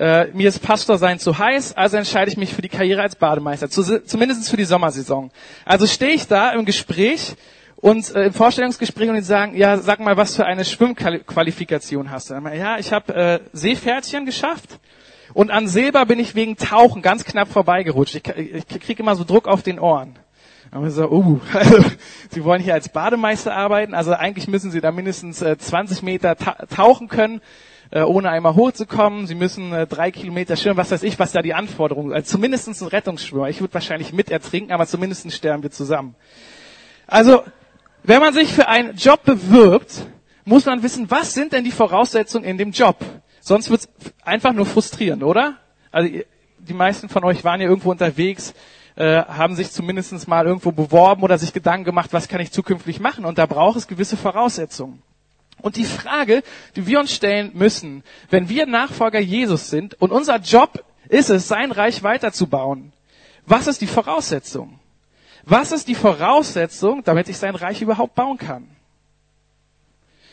Äh, 0.00 0.28
mir 0.32 0.48
ist 0.48 0.60
Pastor 0.60 0.96
sein 0.96 1.18
zu 1.18 1.36
heiß, 1.36 1.76
also 1.76 1.98
entscheide 1.98 2.30
ich 2.30 2.38
mich 2.38 2.54
für 2.54 2.62
die 2.62 2.70
Karriere 2.70 3.02
als 3.02 3.16
Bademeister, 3.16 3.68
zu, 3.68 4.02
zumindest 4.02 4.48
für 4.48 4.56
die 4.56 4.64
Sommersaison. 4.64 5.30
Also 5.66 5.86
stehe 5.86 6.12
ich 6.12 6.26
da 6.26 6.52
im 6.52 6.64
Gespräch 6.64 7.34
und 7.76 8.14
äh, 8.14 8.28
im 8.28 8.32
Vorstellungsgespräch 8.32 9.10
und 9.10 9.16
die 9.16 9.20
sagen, 9.20 9.54
ja, 9.58 9.76
sag 9.76 10.00
mal, 10.00 10.16
was 10.16 10.36
für 10.36 10.46
eine 10.46 10.64
Schwimmqualifikation 10.64 12.10
hast 12.10 12.30
du? 12.30 12.34
Ja, 12.34 12.78
ich 12.78 12.94
habe 12.94 13.14
äh, 13.14 13.40
Seepferdchen 13.52 14.24
geschafft 14.24 14.80
und 15.34 15.50
an 15.50 15.68
Silber 15.68 16.06
bin 16.06 16.18
ich 16.18 16.34
wegen 16.34 16.56
Tauchen 16.56 17.02
ganz 17.02 17.26
knapp 17.26 17.48
vorbeigerutscht. 17.48 18.14
Ich, 18.14 18.26
ich 18.26 18.66
kriege 18.80 19.02
immer 19.02 19.16
so 19.16 19.24
Druck 19.24 19.46
auf 19.48 19.62
den 19.62 19.78
Ohren. 19.78 20.18
Und 20.72 20.82
wir 20.82 20.90
so, 20.92 21.10
uh, 21.10 21.40
also, 21.52 21.84
Sie 22.30 22.42
wollen 22.42 22.62
hier 22.62 22.72
als 22.72 22.88
Bademeister 22.88 23.54
arbeiten, 23.54 23.92
also 23.92 24.14
eigentlich 24.14 24.48
müssen 24.48 24.70
Sie 24.70 24.80
da 24.80 24.92
mindestens 24.92 25.42
äh, 25.42 25.58
20 25.58 26.02
Meter 26.02 26.36
ta 26.36 26.52
tauchen 26.74 27.08
können, 27.08 27.42
äh, 27.90 28.02
ohne 28.02 28.30
einmal 28.30 28.54
hochzukommen. 28.54 29.26
Sie 29.26 29.34
müssen 29.34 29.72
äh, 29.72 29.86
drei 29.86 30.10
Kilometer 30.10 30.56
schwimmen, 30.56 30.76
was 30.76 30.90
weiß 30.90 31.02
ich, 31.02 31.18
was 31.18 31.32
da 31.32 31.42
die 31.42 31.54
Anforderungen 31.54 32.12
Also 32.12 32.32
zumindest 32.32 32.68
ein 32.68 32.86
Rettungsschwimmer. 32.86 33.48
Ich 33.48 33.60
würde 33.60 33.74
wahrscheinlich 33.74 34.12
mit 34.12 34.30
ertrinken, 34.30 34.72
aber 34.72 34.86
zumindest 34.86 35.30
sterben 35.32 35.62
wir 35.62 35.70
zusammen. 35.70 36.14
Also, 37.06 37.42
wenn 38.02 38.20
man 38.20 38.32
sich 38.32 38.52
für 38.52 38.68
einen 38.68 38.94
Job 38.94 39.24
bewirbt, 39.24 40.06
muss 40.44 40.66
man 40.66 40.82
wissen, 40.82 41.10
was 41.10 41.34
sind 41.34 41.52
denn 41.52 41.64
die 41.64 41.70
Voraussetzungen 41.70 42.44
in 42.44 42.56
dem 42.56 42.70
Job? 42.70 42.96
Sonst 43.40 43.70
wird's 43.70 43.88
einfach 44.24 44.52
nur 44.52 44.66
frustrierend, 44.66 45.22
oder? 45.22 45.56
Also 45.90 46.10
die 46.58 46.74
meisten 46.74 47.08
von 47.08 47.24
euch 47.24 47.42
waren 47.44 47.60
ja 47.60 47.68
irgendwo 47.68 47.90
unterwegs, 47.90 48.54
äh, 48.96 49.22
haben 49.24 49.56
sich 49.56 49.72
zumindest 49.72 50.28
mal 50.28 50.46
irgendwo 50.46 50.72
beworben 50.72 51.22
oder 51.22 51.38
sich 51.38 51.52
Gedanken 51.52 51.84
gemacht, 51.84 52.12
was 52.12 52.28
kann 52.28 52.40
ich 52.40 52.52
zukünftig 52.52 53.00
machen? 53.00 53.24
Und 53.24 53.38
da 53.38 53.46
braucht 53.46 53.76
es 53.76 53.86
gewisse 53.86 54.16
Voraussetzungen. 54.16 55.02
Und 55.60 55.76
die 55.76 55.84
Frage, 55.84 56.42
die 56.76 56.86
wir 56.86 57.00
uns 57.00 57.12
stellen 57.12 57.52
müssen, 57.54 58.02
wenn 58.30 58.48
wir 58.48 58.66
Nachfolger 58.66 59.20
Jesus 59.20 59.70
sind 59.70 60.00
und 60.00 60.10
unser 60.10 60.36
Job 60.38 60.84
ist 61.08 61.30
es, 61.30 61.48
sein 61.48 61.72
Reich 61.72 62.02
weiterzubauen, 62.02 62.92
was 63.46 63.66
ist 63.66 63.80
die 63.80 63.86
Voraussetzung? 63.86 64.78
Was 65.44 65.72
ist 65.72 65.88
die 65.88 65.94
Voraussetzung, 65.94 67.02
damit 67.04 67.28
ich 67.28 67.38
sein 67.38 67.54
Reich 67.54 67.82
überhaupt 67.82 68.14
bauen 68.14 68.38
kann? 68.38 68.68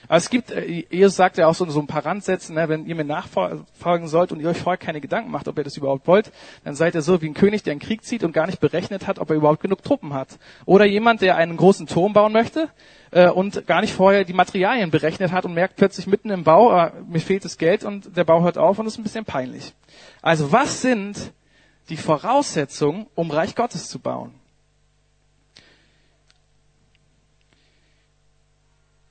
Aber 0.07 0.17
es 0.17 0.29
gibt, 0.29 0.51
äh, 0.51 0.85
Jesus 0.89 1.15
sagt 1.15 1.37
ja 1.37 1.47
auch 1.47 1.55
so, 1.55 1.65
so 1.69 1.79
ein 1.79 1.87
paar 1.87 2.05
Randsätze, 2.05 2.53
ne, 2.53 2.69
wenn 2.69 2.85
ihr 2.85 2.95
mir 2.95 3.03
nachfolgen 3.03 4.07
sollt 4.07 4.31
und 4.31 4.39
ihr 4.39 4.49
euch 4.49 4.57
vorher 4.57 4.77
keine 4.77 5.01
Gedanken 5.01 5.31
macht, 5.31 5.47
ob 5.47 5.57
ihr 5.57 5.63
das 5.63 5.77
überhaupt 5.77 6.07
wollt, 6.07 6.31
dann 6.63 6.75
seid 6.75 6.95
ihr 6.95 7.01
so 7.01 7.21
wie 7.21 7.27
ein 7.27 7.33
König, 7.33 7.63
der 7.63 7.71
einen 7.71 7.79
Krieg 7.79 8.03
zieht 8.03 8.23
und 8.23 8.31
gar 8.31 8.47
nicht 8.47 8.59
berechnet 8.59 9.07
hat, 9.07 9.19
ob 9.19 9.29
er 9.29 9.35
überhaupt 9.35 9.61
genug 9.61 9.83
Truppen 9.83 10.13
hat. 10.13 10.39
Oder 10.65 10.85
jemand, 10.85 11.21
der 11.21 11.35
einen 11.35 11.57
großen 11.57 11.87
Turm 11.87 12.13
bauen 12.13 12.31
möchte 12.31 12.69
äh, 13.11 13.29
und 13.29 13.67
gar 13.67 13.81
nicht 13.81 13.93
vorher 13.93 14.23
die 14.23 14.33
Materialien 14.33 14.91
berechnet 14.91 15.31
hat 15.31 15.45
und 15.45 15.53
merkt 15.53 15.75
plötzlich 15.75 16.07
mitten 16.07 16.29
im 16.29 16.43
Bau, 16.43 16.75
äh, 16.77 16.91
mir 17.07 17.19
fehlt 17.19 17.45
das 17.45 17.57
Geld 17.57 17.83
und 17.83 18.15
der 18.15 18.23
Bau 18.23 18.43
hört 18.43 18.57
auf 18.57 18.79
und 18.79 18.87
ist 18.87 18.97
ein 18.97 19.03
bisschen 19.03 19.25
peinlich. 19.25 19.73
Also 20.21 20.51
was 20.51 20.81
sind 20.81 21.33
die 21.89 21.97
Voraussetzungen, 21.97 23.07
um 23.15 23.31
Reich 23.31 23.55
Gottes 23.55 23.89
zu 23.89 23.99
bauen? 23.99 24.33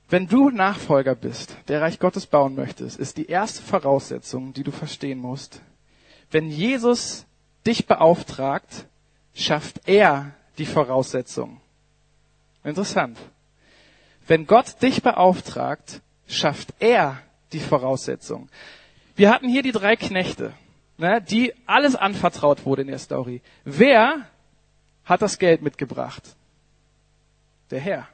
Wenn 0.09 0.27
du 0.27 0.49
Nachfolger 0.49 1.15
bist, 1.15 1.55
der 1.67 1.81
Reich 1.81 1.99
Gottes 1.99 2.27
bauen 2.27 2.55
möchtest, 2.55 2.97
ist 2.97 3.17
die 3.17 3.27
erste 3.27 3.61
Voraussetzung, 3.61 4.53
die 4.53 4.63
du 4.63 4.71
verstehen 4.71 5.19
musst, 5.19 5.61
wenn 6.31 6.49
Jesus 6.49 7.25
dich 7.65 7.87
beauftragt, 7.87 8.85
schafft 9.33 9.87
er 9.87 10.33
die 10.57 10.65
Voraussetzung. 10.65 11.61
Interessant. 12.63 13.17
Wenn 14.27 14.47
Gott 14.47 14.81
dich 14.81 15.01
beauftragt, 15.01 16.01
schafft 16.27 16.73
er 16.79 17.21
die 17.53 17.59
Voraussetzung. 17.59 18.49
Wir 19.15 19.29
hatten 19.29 19.49
hier 19.49 19.63
die 19.63 19.71
drei 19.71 19.95
Knechte, 19.95 20.53
ne, 20.97 21.21
die 21.21 21.53
alles 21.65 21.95
anvertraut 21.95 22.65
wurde 22.65 22.81
in 22.81 22.89
der 22.89 22.99
Story. 22.99 23.41
Wer 23.63 24.25
hat 25.05 25.21
das 25.21 25.39
Geld 25.39 25.61
mitgebracht? 25.61 26.23
Der 27.71 27.79
Herr. 27.79 28.07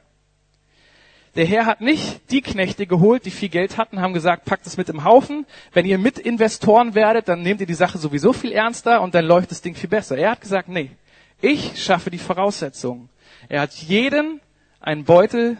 Der 1.36 1.46
Herr 1.46 1.66
hat 1.66 1.80
nicht 1.80 2.30
die 2.30 2.42
Knechte 2.42 2.86
geholt, 2.86 3.24
die 3.24 3.32
viel 3.32 3.48
Geld 3.48 3.76
hatten, 3.76 4.00
haben 4.00 4.14
gesagt, 4.14 4.44
packt 4.44 4.66
es 4.66 4.76
mit 4.76 4.88
im 4.88 5.02
Haufen. 5.02 5.46
Wenn 5.72 5.84
ihr 5.84 5.98
mit 5.98 6.18
Investoren 6.18 6.94
werdet, 6.94 7.28
dann 7.28 7.42
nehmt 7.42 7.60
ihr 7.60 7.66
die 7.66 7.74
Sache 7.74 7.98
sowieso 7.98 8.32
viel 8.32 8.52
ernster 8.52 9.02
und 9.02 9.14
dann 9.14 9.24
läuft 9.24 9.50
das 9.50 9.60
Ding 9.60 9.74
viel 9.74 9.88
besser. 9.88 10.16
Er 10.16 10.30
hat 10.30 10.40
gesagt, 10.40 10.68
nee, 10.68 10.92
ich 11.40 11.82
schaffe 11.82 12.10
die 12.10 12.18
Voraussetzungen. 12.18 13.08
Er 13.48 13.62
hat 13.62 13.74
jeden 13.74 14.40
einen 14.80 15.04
Beutel 15.04 15.56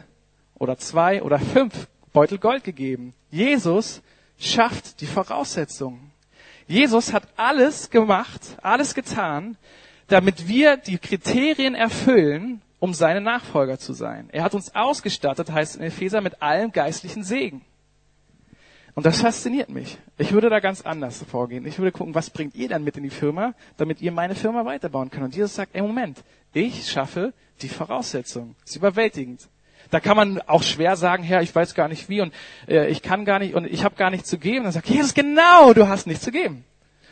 oder 0.54 0.78
zwei 0.78 1.22
oder 1.22 1.40
fünf 1.40 1.88
Beutel 2.12 2.38
Gold 2.38 2.62
gegeben. 2.62 3.12
Jesus 3.30 4.00
schafft 4.38 5.00
die 5.00 5.06
Voraussetzungen. 5.06 6.12
Jesus 6.68 7.12
hat 7.12 7.24
alles 7.36 7.90
gemacht, 7.90 8.40
alles 8.62 8.94
getan, 8.94 9.56
damit 10.06 10.46
wir 10.46 10.76
die 10.76 10.98
Kriterien 10.98 11.74
erfüllen, 11.74 12.62
um 12.84 12.92
seine 12.92 13.22
Nachfolger 13.22 13.78
zu 13.78 13.94
sein. 13.94 14.28
Er 14.30 14.42
hat 14.42 14.54
uns 14.54 14.74
ausgestattet, 14.74 15.50
heißt 15.50 15.76
in 15.76 15.82
Epheser, 15.84 16.20
mit 16.20 16.42
allem 16.42 16.70
geistlichen 16.70 17.24
Segen. 17.24 17.62
Und 18.94 19.06
das 19.06 19.22
fasziniert 19.22 19.70
mich. 19.70 19.96
Ich 20.18 20.32
würde 20.32 20.50
da 20.50 20.60
ganz 20.60 20.82
anders 20.82 21.24
vorgehen. 21.26 21.64
Ich 21.64 21.78
würde 21.78 21.92
gucken, 21.92 22.14
was 22.14 22.28
bringt 22.28 22.54
ihr 22.54 22.68
dann 22.68 22.84
mit 22.84 22.98
in 22.98 23.02
die 23.02 23.08
Firma, 23.08 23.54
damit 23.78 24.02
ihr 24.02 24.12
meine 24.12 24.34
Firma 24.34 24.66
weiterbauen 24.66 25.10
könnt. 25.10 25.24
Und 25.24 25.34
Jesus 25.34 25.54
sagt, 25.54 25.74
ey 25.74 25.80
Moment, 25.80 26.22
ich 26.52 26.90
schaffe 26.90 27.32
die 27.62 27.70
Voraussetzungen. 27.70 28.54
Das 28.60 28.72
ist 28.72 28.76
überwältigend. 28.76 29.48
Da 29.90 30.00
kann 30.00 30.18
man 30.18 30.42
auch 30.42 30.62
schwer 30.62 30.96
sagen, 30.96 31.22
Herr, 31.22 31.40
ich 31.40 31.54
weiß 31.54 31.74
gar 31.74 31.88
nicht 31.88 32.10
wie 32.10 32.20
und 32.20 32.34
äh, 32.68 32.88
ich 32.88 33.00
kann 33.00 33.24
gar 33.24 33.38
nicht 33.38 33.54
und 33.54 33.64
ich 33.64 33.82
habe 33.82 33.94
gar 33.94 34.10
nichts 34.10 34.28
zu 34.28 34.36
geben. 34.36 34.64
Dann 34.64 34.74
sagt 34.74 34.90
Jesus, 34.90 35.14
genau, 35.14 35.72
du 35.72 35.88
hast 35.88 36.06
nichts 36.06 36.22
zu 36.22 36.30
geben. 36.30 36.66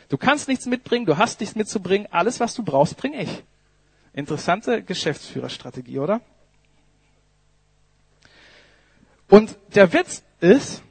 Du 0.09 0.17
kannst 0.17 0.47
nichts 0.47 0.67
mitbringen, 0.67 1.07
du 1.07 1.17
hast 1.17 1.39
nichts 1.39 1.55
mitzubringen. 1.55 2.07
Alles, 2.11 2.39
was 2.39 2.53
du 2.53 2.61
brauchst, 2.61 2.95
bring 2.95 3.15
ich. 3.15 3.43
Interessante 4.13 4.83
Geschäftsführerstrategie, 4.83 5.99
oder? 5.99 6.21
Und 9.27 9.57
der 9.73 9.91
Witz 9.91 10.23
ist, 10.39 10.83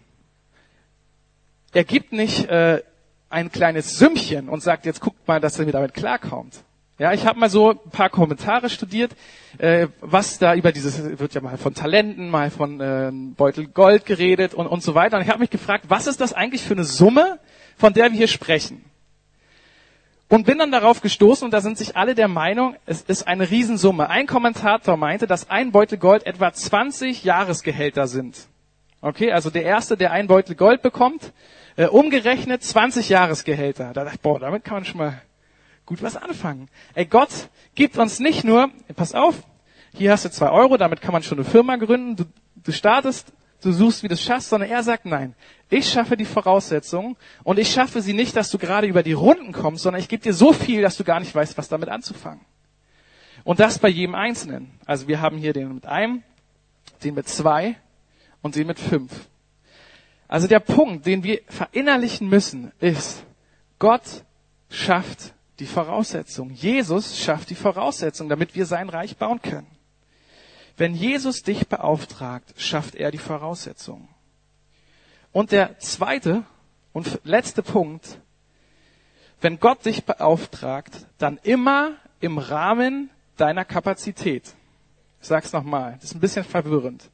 er 1.72 1.84
gibt 1.84 2.12
nicht 2.12 2.48
äh, 2.48 2.82
ein 3.30 3.52
kleines 3.52 3.98
Sümmchen 3.98 4.48
und 4.48 4.62
sagt, 4.62 4.86
jetzt 4.86 5.00
guckt 5.00 5.26
mal, 5.28 5.40
dass 5.40 5.58
er 5.58 5.66
mir 5.66 5.72
damit 5.72 5.94
klarkommt. 5.94 6.64
Ja, 6.98 7.12
ich 7.12 7.24
habe 7.24 7.38
mal 7.38 7.48
so 7.48 7.70
ein 7.70 7.90
paar 7.90 8.10
Kommentare 8.10 8.68
studiert, 8.68 9.12
äh, 9.58 9.86
was 10.00 10.38
da 10.38 10.54
über 10.54 10.72
dieses, 10.72 11.18
wird 11.18 11.34
ja 11.34 11.40
mal 11.40 11.56
von 11.56 11.74
Talenten, 11.74 12.28
mal 12.28 12.50
von 12.50 12.80
äh, 12.80 13.10
Beutel 13.12 13.68
Gold 13.68 14.04
geredet 14.04 14.52
und, 14.54 14.66
und 14.66 14.82
so 14.82 14.94
weiter. 14.94 15.16
Und 15.16 15.22
ich 15.22 15.28
habe 15.28 15.38
mich 15.38 15.50
gefragt, 15.50 15.84
was 15.88 16.06
ist 16.06 16.20
das 16.20 16.32
eigentlich 16.32 16.62
für 16.62 16.74
eine 16.74 16.84
Summe, 16.84 17.38
von 17.76 17.92
der 17.92 18.10
wir 18.10 18.18
hier 18.18 18.28
sprechen? 18.28 18.84
Und 20.32 20.46
bin 20.46 20.56
dann 20.56 20.72
darauf 20.72 21.02
gestoßen, 21.02 21.44
und 21.44 21.50
da 21.50 21.60
sind 21.60 21.76
sich 21.76 21.94
alle 21.94 22.14
der 22.14 22.26
Meinung, 22.26 22.74
es 22.86 23.02
ist 23.02 23.28
eine 23.28 23.50
Riesensumme. 23.50 24.08
Ein 24.08 24.26
Kommentator 24.26 24.96
meinte, 24.96 25.26
dass 25.26 25.50
ein 25.50 25.72
Beutel 25.72 25.98
Gold 25.98 26.24
etwa 26.24 26.50
20 26.50 27.22
Jahresgehälter 27.22 28.06
sind. 28.06 28.48
Okay, 29.02 29.30
also 29.30 29.50
der 29.50 29.64
Erste, 29.64 29.98
der 29.98 30.10
ein 30.10 30.28
Beutel 30.28 30.56
Gold 30.56 30.80
bekommt, 30.80 31.34
äh, 31.76 31.84
umgerechnet 31.84 32.64
20 32.64 33.10
Jahresgehälter. 33.10 33.92
Da 33.92 34.04
dachte 34.04 34.14
ich, 34.14 34.22
boah, 34.22 34.40
damit 34.40 34.64
kann 34.64 34.76
man 34.76 34.86
schon 34.86 34.96
mal 34.96 35.20
gut 35.84 36.02
was 36.02 36.16
anfangen. 36.16 36.70
Ey, 36.94 37.04
Gott 37.04 37.50
gibt 37.74 37.98
uns 37.98 38.18
nicht 38.18 38.42
nur, 38.42 38.70
pass 38.96 39.14
auf, 39.14 39.34
hier 39.92 40.12
hast 40.12 40.24
du 40.24 40.30
zwei 40.30 40.48
Euro, 40.48 40.78
damit 40.78 41.02
kann 41.02 41.12
man 41.12 41.22
schon 41.22 41.36
eine 41.36 41.44
Firma 41.44 41.76
gründen, 41.76 42.16
du, 42.16 42.24
du 42.56 42.72
startest 42.72 43.34
du 43.62 43.72
suchst, 43.72 44.02
wie 44.02 44.08
du 44.08 44.14
es 44.14 44.22
schaffst, 44.22 44.48
sondern 44.48 44.70
er 44.70 44.82
sagt, 44.82 45.06
nein, 45.06 45.34
ich 45.72 45.88
schaffe 45.88 46.16
die 46.16 46.24
Voraussetzungen 46.24 47.16
und 47.44 47.58
ich 47.58 47.72
schaffe 47.72 48.02
sie 48.02 48.12
nicht, 48.12 48.36
dass 48.36 48.50
du 48.50 48.58
gerade 48.58 48.86
über 48.86 49.02
die 49.02 49.14
Runden 49.14 49.52
kommst, 49.52 49.82
sondern 49.82 50.00
ich 50.00 50.08
gebe 50.08 50.22
dir 50.22 50.34
so 50.34 50.52
viel, 50.52 50.82
dass 50.82 50.96
du 50.96 51.04
gar 51.04 51.18
nicht 51.18 51.34
weißt, 51.34 51.56
was 51.56 51.68
damit 51.68 51.88
anzufangen. 51.88 52.44
Und 53.44 53.58
das 53.58 53.78
bei 53.78 53.88
jedem 53.88 54.14
Einzelnen. 54.14 54.70
Also 54.84 55.08
wir 55.08 55.20
haben 55.20 55.38
hier 55.38 55.52
den 55.52 55.74
mit 55.74 55.86
einem, 55.86 56.22
den 57.02 57.14
mit 57.14 57.28
zwei 57.28 57.76
und 58.42 58.54
den 58.54 58.66
mit 58.66 58.78
fünf. 58.78 59.12
Also 60.28 60.46
der 60.46 60.60
Punkt, 60.60 61.06
den 61.06 61.22
wir 61.24 61.40
verinnerlichen 61.48 62.28
müssen, 62.28 62.72
ist, 62.80 63.24
Gott 63.78 64.24
schafft 64.68 65.34
die 65.58 65.66
Voraussetzung. 65.66 66.50
Jesus 66.50 67.18
schafft 67.18 67.50
die 67.50 67.54
Voraussetzung, 67.54 68.28
damit 68.28 68.54
wir 68.54 68.66
sein 68.66 68.88
Reich 68.88 69.16
bauen 69.16 69.40
können. 69.40 69.66
Wenn 70.76 70.94
Jesus 70.94 71.42
dich 71.42 71.66
beauftragt, 71.66 72.54
schafft 72.56 72.94
er 72.94 73.10
die 73.10 73.18
Voraussetzungen. 73.18 74.08
Und 75.32 75.52
der 75.52 75.78
zweite 75.78 76.44
Und 76.92 77.20
letzter 77.24 77.62
Punkt. 77.62 78.18
Wenn 79.40 79.58
Gott 79.58 79.84
dich 79.86 80.04
beauftragt, 80.04 81.06
dann 81.18 81.38
immer 81.42 81.96
im 82.20 82.38
Rahmen 82.38 83.10
deiner 83.36 83.64
Kapazität. 83.64 84.54
Ich 85.20 85.28
sag's 85.28 85.52
nochmal, 85.52 85.94
das 85.94 86.10
ist 86.10 86.14
ein 86.14 86.20
bisschen 86.20 86.44
verwirrend. 86.44 87.10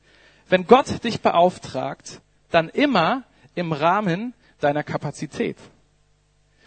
Wenn 0.49 0.67
Gott 0.67 1.05
dich 1.05 1.21
beauftragt, 1.21 2.21
dann 2.51 2.69
immer 2.69 3.23
im 3.55 3.73
Rahmen 3.73 4.35
deiner 4.61 4.83
Kapazität. 4.83 5.57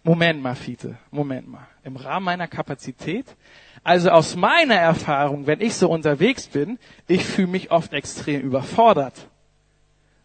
Moment 0.04 0.42
mal, 0.42 0.56
Fiete, 0.56 0.98
Moment 1.12 1.48
mal. 1.48 1.68
Im 1.84 1.96
Rahmen 1.96 2.26
meiner 2.26 2.48
Kapazität? 2.48 3.26
Also 3.84 4.10
aus 4.10 4.36
meiner 4.36 4.76
Erfahrung, 4.76 5.48
wenn 5.48 5.62
ich 5.62 5.76
so 5.76 5.90
unterwegs 5.90 6.48
bin, 6.48 6.80
ich 7.08 7.26
fühle 7.26 7.48
mich 7.48 7.72
oft 7.72 7.94
extrem 7.94 8.42
überfordert. 8.42 9.28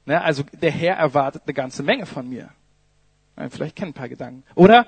Ne, 0.07 0.23
also 0.23 0.45
der 0.63 0.71
Herr 0.71 0.97
erwartet 0.97 1.43
eine 1.45 1.55
ganze 1.55 1.83
Menge 1.83 2.07
von 2.07 2.29
mir. 2.29 2.51
Vielleicht 3.51 3.77
kennen 3.77 3.91
ein 3.91 3.95
paar 3.95 4.09
Gedanken. 4.09 4.45
Oder, 4.55 4.87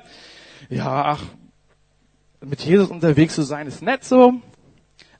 ja, 0.70 1.04
ach, 1.04 1.22
mit 2.40 2.60
Jesus 2.60 2.88
unterwegs 2.88 3.34
zu 3.34 3.42
sein 3.42 3.66
ist 3.66 3.82
nett 3.82 4.04
so, 4.04 4.34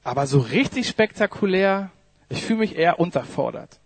aber 0.04 0.26
so 0.26 0.38
richtig 0.38 0.88
spektakulär, 0.88 1.90
ich 2.28 2.42
fühle 2.42 2.60
mich 2.60 2.76
eher 2.76 3.00
unterfordert. 3.00 3.80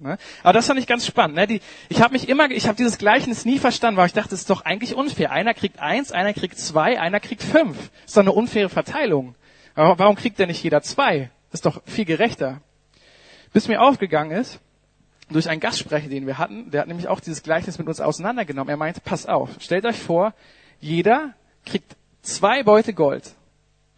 Ne? 0.00 0.16
Aber 0.42 0.52
das 0.52 0.66
fand 0.66 0.80
ich 0.80 0.86
ganz 0.86 1.06
spannend. 1.06 1.36
Ne? 1.36 1.46
Die, 1.46 1.60
ich 1.88 2.00
habe 2.00 2.12
mich 2.12 2.28
immer, 2.28 2.50
ich 2.50 2.66
habe 2.66 2.76
dieses 2.76 2.98
Gleichnis 2.98 3.44
nie 3.44 3.58
verstanden, 3.58 3.98
weil 3.98 4.06
ich 4.06 4.12
dachte, 4.12 4.34
es 4.34 4.42
ist 4.42 4.50
doch 4.50 4.64
eigentlich 4.64 4.94
unfair. 4.94 5.32
Einer 5.32 5.54
kriegt 5.54 5.80
eins, 5.80 6.12
einer 6.12 6.32
kriegt 6.32 6.58
zwei, 6.58 7.00
einer 7.00 7.20
kriegt 7.20 7.42
fünf. 7.42 7.76
Das 7.76 8.06
ist 8.06 8.16
doch 8.16 8.22
eine 8.22 8.32
unfaire 8.32 8.68
Verteilung. 8.68 9.34
Aber 9.74 9.98
warum 9.98 10.16
kriegt 10.16 10.38
denn 10.38 10.48
nicht 10.48 10.62
jeder 10.62 10.82
zwei? 10.82 11.30
Das 11.50 11.58
ist 11.58 11.66
doch 11.66 11.82
viel 11.84 12.04
gerechter. 12.04 12.60
Bis 13.52 13.68
mir 13.68 13.82
aufgegangen 13.82 14.30
ist, 14.30 14.60
durch 15.30 15.48
einen 15.48 15.60
Gastsprecher, 15.60 16.08
den 16.08 16.26
wir 16.26 16.38
hatten, 16.38 16.70
der 16.70 16.82
hat 16.82 16.88
nämlich 16.88 17.08
auch 17.08 17.20
dieses 17.20 17.42
Gleichnis 17.42 17.78
mit 17.78 17.88
uns 17.88 18.00
auseinandergenommen. 18.00 18.70
Er 18.70 18.76
meinte, 18.76 19.00
pass 19.00 19.26
auf, 19.26 19.50
stellt 19.60 19.84
euch 19.84 19.98
vor, 19.98 20.34
jeder 20.80 21.34
kriegt 21.64 21.96
zwei 22.22 22.62
Beute 22.62 22.94
Gold. 22.94 23.34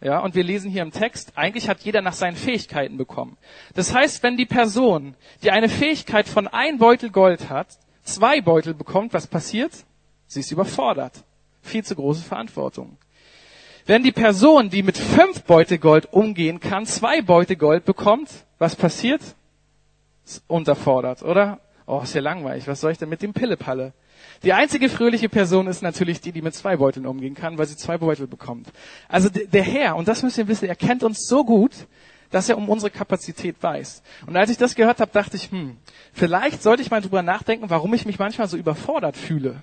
Ja, 0.03 0.19
und 0.19 0.33
wir 0.33 0.43
lesen 0.43 0.71
hier 0.71 0.81
im 0.81 0.91
Text, 0.91 1.33
eigentlich 1.35 1.69
hat 1.69 1.81
jeder 1.81 2.01
nach 2.01 2.13
seinen 2.13 2.35
Fähigkeiten 2.35 2.97
bekommen. 2.97 3.37
Das 3.75 3.93
heißt, 3.93 4.23
wenn 4.23 4.35
die 4.35 4.47
Person, 4.47 5.15
die 5.43 5.51
eine 5.51 5.69
Fähigkeit 5.69 6.27
von 6.27 6.47
ein 6.47 6.79
Beutel 6.79 7.11
Gold 7.11 7.49
hat, 7.49 7.67
zwei 8.03 8.41
Beutel 8.41 8.73
bekommt, 8.73 9.13
was 9.13 9.27
passiert? 9.27 9.71
Sie 10.25 10.39
ist 10.39 10.51
überfordert. 10.51 11.23
Viel 11.61 11.83
zu 11.83 11.95
große 11.95 12.23
Verantwortung. 12.23 12.97
Wenn 13.85 14.03
die 14.03 14.11
Person, 14.11 14.69
die 14.71 14.81
mit 14.81 14.97
fünf 14.97 15.43
Beute 15.43 15.77
Gold 15.77 16.11
umgehen 16.11 16.59
kann, 16.59 16.87
zwei 16.87 17.21
Beute 17.21 17.55
Gold 17.55 17.85
bekommt, 17.85 18.29
was 18.57 18.75
passiert? 18.75 19.21
Unterfordert, 20.47 21.23
oder? 21.23 21.59
Oh, 21.85 22.01
ist 22.03 22.15
ja 22.15 22.21
langweilig. 22.21 22.67
Was 22.67 22.81
soll 22.81 22.91
ich 22.91 22.97
denn 22.97 23.09
mit 23.09 23.21
dem 23.21 23.33
Pillepalle? 23.33 23.93
Die 24.43 24.53
einzige 24.53 24.89
fröhliche 24.89 25.29
Person 25.29 25.67
ist 25.67 25.81
natürlich 25.81 26.21
die, 26.21 26.31
die 26.31 26.41
mit 26.41 26.55
zwei 26.55 26.77
Beuteln 26.77 27.05
umgehen 27.05 27.35
kann, 27.35 27.57
weil 27.57 27.67
sie 27.67 27.75
zwei 27.75 27.97
Beutel 27.97 28.27
bekommt. 28.27 28.67
Also 29.07 29.29
der 29.29 29.63
Herr, 29.63 29.95
und 29.95 30.07
das 30.07 30.23
müsst 30.23 30.37
ihr 30.37 30.47
wissen, 30.47 30.67
er 30.67 30.75
kennt 30.75 31.03
uns 31.03 31.27
so 31.27 31.43
gut, 31.43 31.71
dass 32.29 32.49
er 32.49 32.57
um 32.57 32.69
unsere 32.69 32.91
Kapazität 32.91 33.61
weiß. 33.61 34.01
Und 34.25 34.37
als 34.37 34.49
ich 34.49 34.57
das 34.57 34.75
gehört 34.75 34.99
habe, 34.99 35.11
dachte 35.11 35.35
ich, 35.35 35.51
hm, 35.51 35.77
vielleicht 36.13 36.63
sollte 36.63 36.81
ich 36.81 36.89
mal 36.89 37.01
drüber 37.01 37.21
nachdenken, 37.21 37.69
warum 37.69 37.93
ich 37.93 38.05
mich 38.05 38.19
manchmal 38.19 38.47
so 38.47 38.57
überfordert 38.57 39.17
fühle. 39.17 39.61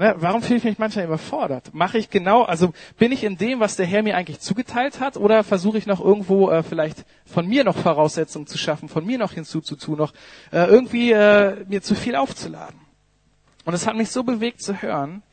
Ne, 0.00 0.14
warum 0.18 0.42
fühle 0.42 0.58
ich 0.58 0.64
mich 0.64 0.78
manchmal 0.78 1.06
überfordert? 1.06 1.74
Mache 1.74 1.98
ich 1.98 2.08
genau, 2.08 2.44
also 2.44 2.72
bin 2.98 3.10
ich 3.10 3.24
in 3.24 3.36
dem, 3.36 3.58
was 3.58 3.74
der 3.74 3.86
Herr 3.86 4.04
mir 4.04 4.16
eigentlich 4.16 4.38
zugeteilt 4.38 5.00
hat, 5.00 5.16
oder 5.16 5.42
versuche 5.42 5.76
ich 5.76 5.86
noch 5.86 6.00
irgendwo 6.00 6.50
äh, 6.50 6.62
vielleicht 6.62 7.04
von 7.26 7.48
mir 7.48 7.64
noch 7.64 7.76
Voraussetzungen 7.76 8.46
zu 8.46 8.58
schaffen, 8.58 8.88
von 8.88 9.04
mir 9.04 9.18
noch 9.18 9.32
hinzuzutun, 9.32 9.98
noch 9.98 10.12
äh, 10.52 10.66
irgendwie 10.66 11.10
äh, 11.10 11.64
mir 11.66 11.82
zu 11.82 11.96
viel 11.96 12.14
aufzuladen? 12.14 12.78
Und 13.64 13.74
es 13.74 13.88
hat 13.88 13.96
mich 13.96 14.10
so 14.10 14.22
bewegt 14.22 14.62
zu 14.62 14.80
hören, 14.80 15.24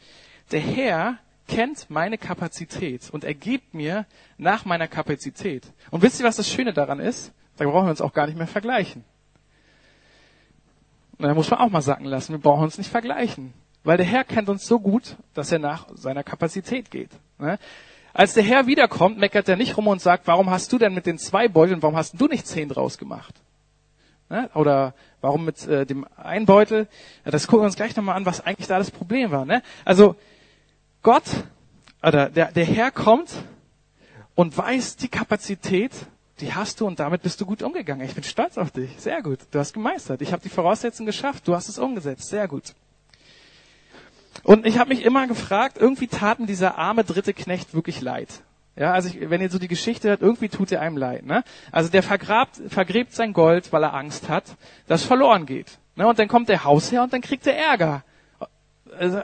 der 0.52 0.62
Herr 0.62 1.20
kennt 1.48 1.92
meine 1.92 2.18
Kapazität 2.18 3.12
und 3.12 3.24
er 3.24 3.36
gibt 3.36 3.76
mir 3.76 4.08
nach 4.40 4.66
meiner 4.66 4.88
Kapazität. 4.88 5.72
Und 5.92 6.02
wisst 6.02 6.20
ihr, 6.20 6.26
was 6.26 6.38
das 6.38 6.50
Schöne 6.50 6.74
daran 6.74 7.00
ist? 7.00 7.32
Da 7.58 7.66
brauchen 7.66 7.86
wir 7.86 7.92
uns 7.92 8.02
auch 8.02 8.14
gar 8.14 8.26
nicht 8.26 8.38
mehr 8.38 8.48
vergleichen. 8.48 9.04
Da 11.20 11.34
muss 11.36 11.52
man 11.52 11.60
auch 11.60 11.70
mal 11.70 11.84
sagen 11.84 12.06
lassen, 12.06 12.34
wir 12.34 12.40
brauchen 12.40 12.64
uns 12.64 12.80
nicht 12.80 12.90
vergleichen. 12.90 13.54
Weil 13.86 13.98
der 13.98 14.06
Herr 14.06 14.24
kennt 14.24 14.50
uns 14.50 14.66
so 14.66 14.80
gut, 14.80 15.16
dass 15.36 15.52
er 15.52 15.60
nach 15.60 15.88
seiner 15.94 16.24
Kapazität 16.24 16.90
geht. 16.90 17.12
Ne? 17.38 17.60
Als 18.14 18.34
der 18.34 18.44
Herr 18.44 18.66
wiederkommt, 18.66 19.20
meckert 19.20 19.48
er 19.48 19.58
nicht 19.58 19.78
rum 19.78 19.88
und 19.88 20.02
sagt, 20.02 20.26
warum 20.28 20.50
hast 20.50 20.74
du 20.74 20.80
denn 20.80 20.94
mit 20.94 21.06
den 21.06 21.20
zwei 21.20 21.48
Beuteln, 21.48 21.84
warum 21.84 21.96
hast 21.96 22.20
du 22.20 22.28
nicht 22.28 22.48
zehn 22.48 22.68
draus 22.68 22.98
gemacht? 22.98 23.36
Ne? 24.30 24.50
Oder 24.56 24.96
warum 25.22 25.46
mit 25.46 25.68
äh, 25.68 25.86
dem 25.86 26.08
Einbeutel? 26.18 26.88
Ja, 27.26 27.32
das 27.32 27.46
gucken 27.46 27.62
wir 27.62 27.68
uns 27.68 27.76
gleich 27.76 27.96
nochmal 27.96 28.16
an, 28.16 28.26
was 28.26 28.42
eigentlich 28.42 28.68
da 28.68 28.80
das 28.80 28.90
Problem 28.90 29.30
war. 29.30 29.46
Ne? 29.46 29.62
Also 29.86 30.16
Gott, 31.04 31.26
oder 32.02 32.30
der, 32.30 32.52
der 32.52 32.66
Herr 32.66 32.90
kommt 32.90 33.32
und 34.34 34.58
weiß 34.58 34.96
die 34.96 35.10
Kapazität, 35.10 35.92
die 36.40 36.56
hast 36.56 36.82
du 36.82 36.88
und 36.88 37.00
damit 37.00 37.22
bist 37.22 37.40
du 37.40 37.46
gut 37.46 37.62
umgegangen. 37.62 38.04
Ich 38.04 38.16
bin 38.16 38.24
stolz 38.24 38.58
auf 38.58 38.72
dich. 38.72 38.90
Sehr 38.98 39.22
gut. 39.22 39.40
Du 39.52 39.60
hast 39.60 39.74
gemeistert. 39.74 40.24
Ich 40.24 40.34
habe 40.34 40.42
die 40.42 40.50
Voraussetzungen 40.50 41.06
geschafft. 41.06 41.48
Du 41.48 41.54
hast 41.54 41.70
es 41.70 41.78
umgesetzt. 41.78 42.30
Sehr 42.30 42.48
gut. 42.48 42.74
Und 44.44 44.66
ich 44.66 44.78
habe 44.78 44.90
mich 44.90 45.04
immer 45.04 45.28
gefragt, 45.28 45.78
irgendwie 45.80 46.08
tat 46.08 46.40
mir 46.40 46.46
dieser 46.46 46.78
arme 46.78 47.04
dritte 47.04 47.34
Knecht 47.34 47.74
wirklich 47.74 48.02
leid. 48.02 48.42
Ja, 48.76 48.92
also 48.92 49.08
ich, 49.08 49.30
wenn 49.30 49.42
ihr 49.42 49.50
so 49.50 49.58
die 49.58 49.70
Geschichte 49.70 50.10
hört, 50.10 50.22
irgendwie 50.22 50.50
tut 50.50 50.72
er 50.72 50.82
einem 50.82 50.98
leid. 50.98 51.26
Ne? 51.26 51.44
Also 51.72 51.90
der 51.90 52.04
vergrabt, 52.04 52.60
vergräbt 52.68 53.14
sein 53.14 53.32
Gold, 53.32 53.72
weil 53.72 53.84
er 53.84 53.94
Angst 53.94 54.28
hat, 54.28 54.44
dass 54.88 55.04
verloren 55.04 55.46
geht. 55.46 55.80
Ne? 55.96 56.06
Und 56.08 56.20
dann 56.20 56.28
kommt 56.28 56.50
der 56.50 56.66
Hausherr 56.66 57.04
und 57.04 57.14
dann 57.14 57.22
kriegt 57.22 57.48
er 57.48 57.58
Ärger. 57.58 58.04
Also, 58.98 59.22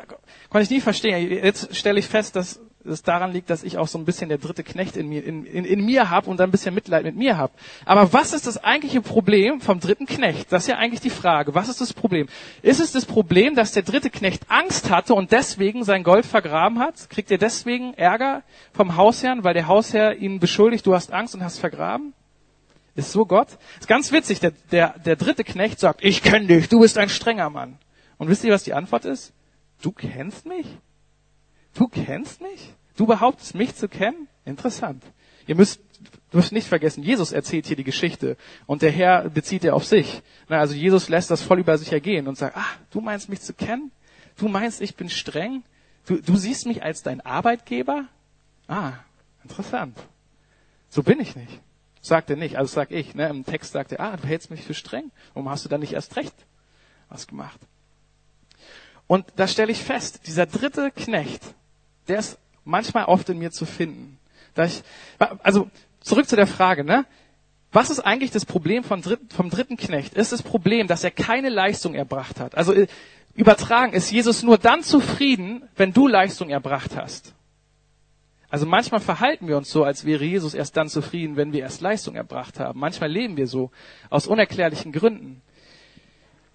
konnte 0.50 0.63
ich 0.63 0.69
nie 0.69 0.82
verstehen. 0.82 1.32
Jetzt 1.32 1.76
stelle 1.76 2.00
ich 2.00 2.08
fest, 2.08 2.36
dass 2.36 2.60
es 2.86 3.04
daran 3.04 3.32
liegt, 3.32 3.50
dass 3.50 3.63
ich 3.63 3.78
auch 3.78 3.88
so 3.88 3.98
ein 3.98 4.06
bisschen 4.06 4.30
der 4.30 4.38
dritte 4.38 4.63
Knecht 4.63 4.96
in 4.96 5.10
mir, 5.10 5.24
in, 5.24 5.46
in, 5.46 5.65
in 5.65 5.86
mir 5.86 6.10
habe 6.10 6.30
und 6.30 6.41
ein 6.41 6.52
bisschen 6.52 6.74
Mitleid 6.74 7.04
mit 7.04 7.15
mir 7.15 7.38
habe. 7.38 7.54
Aber 7.86 8.13
was 8.13 8.34
ist 8.34 8.48
das 8.48 8.63
eigentliche 8.63 9.02
Problem 9.02 9.62
vom 9.62 9.80
dritten 9.80 10.06
Knecht? 10.06 10.52
Das 10.52 10.63
ist 10.63 10.67
ja 10.67 10.78
eigentlich 10.78 11.02
die 11.02 11.10
Frage. 11.10 11.54
Was 11.56 11.70
ist 11.70 11.82
das 11.82 11.94
Problem? 11.94 12.28
Ist 12.62 12.80
es 12.80 12.91
das 12.91 13.06
Problem, 13.06 13.56
dass 13.56 13.72
der 13.72 13.84
dritte 13.84 14.10
Knecht 14.10 14.44
Angst 14.50 14.89
hatte 14.89 15.13
und 15.13 15.32
deswegen 15.32 15.84
sein 15.84 16.04
Gold 16.04 16.26
vergraben 16.26 16.80
hat? 16.80 17.10
Kriegt 17.10 17.32
er 17.32 17.38
deswegen 17.38 17.94
Ärger 17.94 18.44
vom 18.74 18.96
Hausherrn, 18.96 19.44
weil 19.44 19.54
der 19.54 19.67
Hausherr 19.67 20.15
ihn 20.15 20.39
beschuldigt, 20.39 20.86
du 20.86 20.94
hast 20.94 21.12
Angst 21.12 21.36
und 21.36 21.44
hast 21.44 21.60
vergraben? 21.60 22.13
Ist 22.96 23.12
so 23.12 23.26
Gott? 23.26 23.48
Ist 23.80 23.88
ganz 23.88 24.12
witzig, 24.12 24.39
der, 24.39 24.52
der, 24.72 25.00
der 25.00 25.15
dritte 25.15 25.44
Knecht 25.44 25.80
sagt, 25.80 26.04
ich 26.04 26.24
kenne 26.24 26.48
dich, 26.48 26.67
du 26.67 26.82
bist 26.82 26.98
ein 26.98 27.10
strenger 27.10 27.50
Mann. 27.50 27.78
Und 28.17 28.28
wisst 28.28 28.44
ihr, 28.44 28.54
was 28.54 28.63
die 28.63 28.74
Antwort 28.74 29.06
ist? 29.06 29.34
Du 29.82 29.91
kennst 29.91 30.46
mich? 30.46 30.67
Du 31.73 31.88
kennst 31.88 32.41
mich? 32.41 32.73
Du 32.95 33.05
behauptest 33.05 33.55
mich 33.55 33.75
zu 33.75 33.88
kennen? 33.88 34.27
Interessant. 34.45 35.03
Ihr 35.47 35.55
müsst, 35.55 35.81
müsst 36.31 36.51
nicht 36.51 36.67
vergessen, 36.67 37.03
Jesus 37.03 37.31
erzählt 37.31 37.65
hier 37.65 37.75
die 37.75 37.84
Geschichte 37.84 38.38
und 38.65 38.81
der 38.81 38.91
Herr 38.91 39.29
bezieht 39.29 39.63
er 39.63 39.75
auf 39.75 39.86
sich. 39.86 40.21
Na, 40.49 40.60
also 40.60 40.73
Jesus 40.73 41.10
lässt 41.10 41.31
das 41.31 41.41
voll 41.41 41.60
über 41.60 41.77
sich 41.77 41.91
ergehen 41.91 42.27
und 42.27 42.38
sagt, 42.38 42.57
ah, 42.57 42.65
du 42.91 43.01
meinst 43.01 43.29
mich 43.29 43.41
zu 43.41 43.53
kennen? 43.53 43.91
Du 44.38 44.47
meinst, 44.47 44.81
ich 44.81 44.95
bin 44.95 45.10
streng? 45.10 45.63
Du, 46.05 46.21
du 46.21 46.36
siehst 46.36 46.65
mich 46.65 46.84
als 46.84 47.03
dein 47.03 47.21
Arbeitgeber? 47.21 48.05
Ah, 48.67 48.93
interessant. 49.43 49.97
So 50.89 51.03
bin 51.03 51.19
ich 51.19 51.36
nicht. 51.36 51.62
Sagt 52.01 52.29
er 52.29 52.36
nicht, 52.36 52.57
also 52.57 52.73
sag 52.73 52.91
ich. 52.91 53.13
Ne? 53.13 53.29
Im 53.29 53.45
Text 53.45 53.73
sagt 53.73 53.91
er, 53.91 53.99
ah, 53.99 54.17
du 54.17 54.27
hältst 54.27 54.49
mich 54.49 54.63
für 54.63 54.73
streng. 54.73 55.12
Warum 55.34 55.49
hast 55.49 55.65
du 55.65 55.69
dann 55.69 55.81
nicht 55.81 55.93
erst 55.93 56.15
recht 56.15 56.34
was 57.10 57.27
gemacht? 57.27 57.60
Und 59.07 59.25
da 59.36 59.47
stelle 59.47 59.71
ich 59.71 59.84
fest, 59.84 60.21
dieser 60.25 60.45
dritte 60.45 60.89
Knecht, 60.91 61.41
der 62.07 62.19
ist 62.19 62.37
manchmal 62.65 63.05
oft 63.05 63.29
in 63.29 63.39
mir 63.39 63.51
zu 63.51 63.65
finden. 63.65 64.17
Ich, 64.57 64.83
also 65.43 65.69
zurück 66.01 66.27
zu 66.27 66.35
der 66.35 66.47
Frage, 66.47 66.83
ne? 66.83 67.05
Was 67.71 67.89
ist 67.89 68.01
eigentlich 68.01 68.31
das 68.31 68.45
Problem 68.45 68.83
vom 68.83 69.01
dritten, 69.01 69.29
vom 69.29 69.49
dritten 69.49 69.77
Knecht? 69.77 70.13
Ist 70.13 70.33
das 70.33 70.43
Problem, 70.43 70.87
dass 70.87 71.05
er 71.05 71.11
keine 71.11 71.47
Leistung 71.47 71.95
erbracht 71.95 72.39
hat? 72.41 72.55
Also 72.55 72.73
äh, 72.73 72.87
übertragen, 73.33 73.93
ist 73.93 74.11
Jesus 74.11 74.43
nur 74.43 74.57
dann 74.57 74.83
zufrieden, 74.83 75.63
wenn 75.77 75.93
du 75.93 76.07
Leistung 76.07 76.49
erbracht 76.49 76.97
hast? 76.97 77.33
Also 78.49 78.65
manchmal 78.65 78.99
verhalten 78.99 79.47
wir 79.47 79.55
uns 79.55 79.69
so, 79.69 79.85
als 79.85 80.03
wäre 80.03 80.25
Jesus 80.25 80.53
erst 80.53 80.75
dann 80.75 80.89
zufrieden, 80.89 81.37
wenn 81.37 81.53
wir 81.53 81.61
erst 81.61 81.79
Leistung 81.79 82.15
erbracht 82.15 82.59
haben. 82.59 82.77
Manchmal 82.77 83.09
leben 83.09 83.37
wir 83.37 83.47
so, 83.47 83.71
aus 84.09 84.27
unerklärlichen 84.27 84.91
Gründen. 84.91 85.41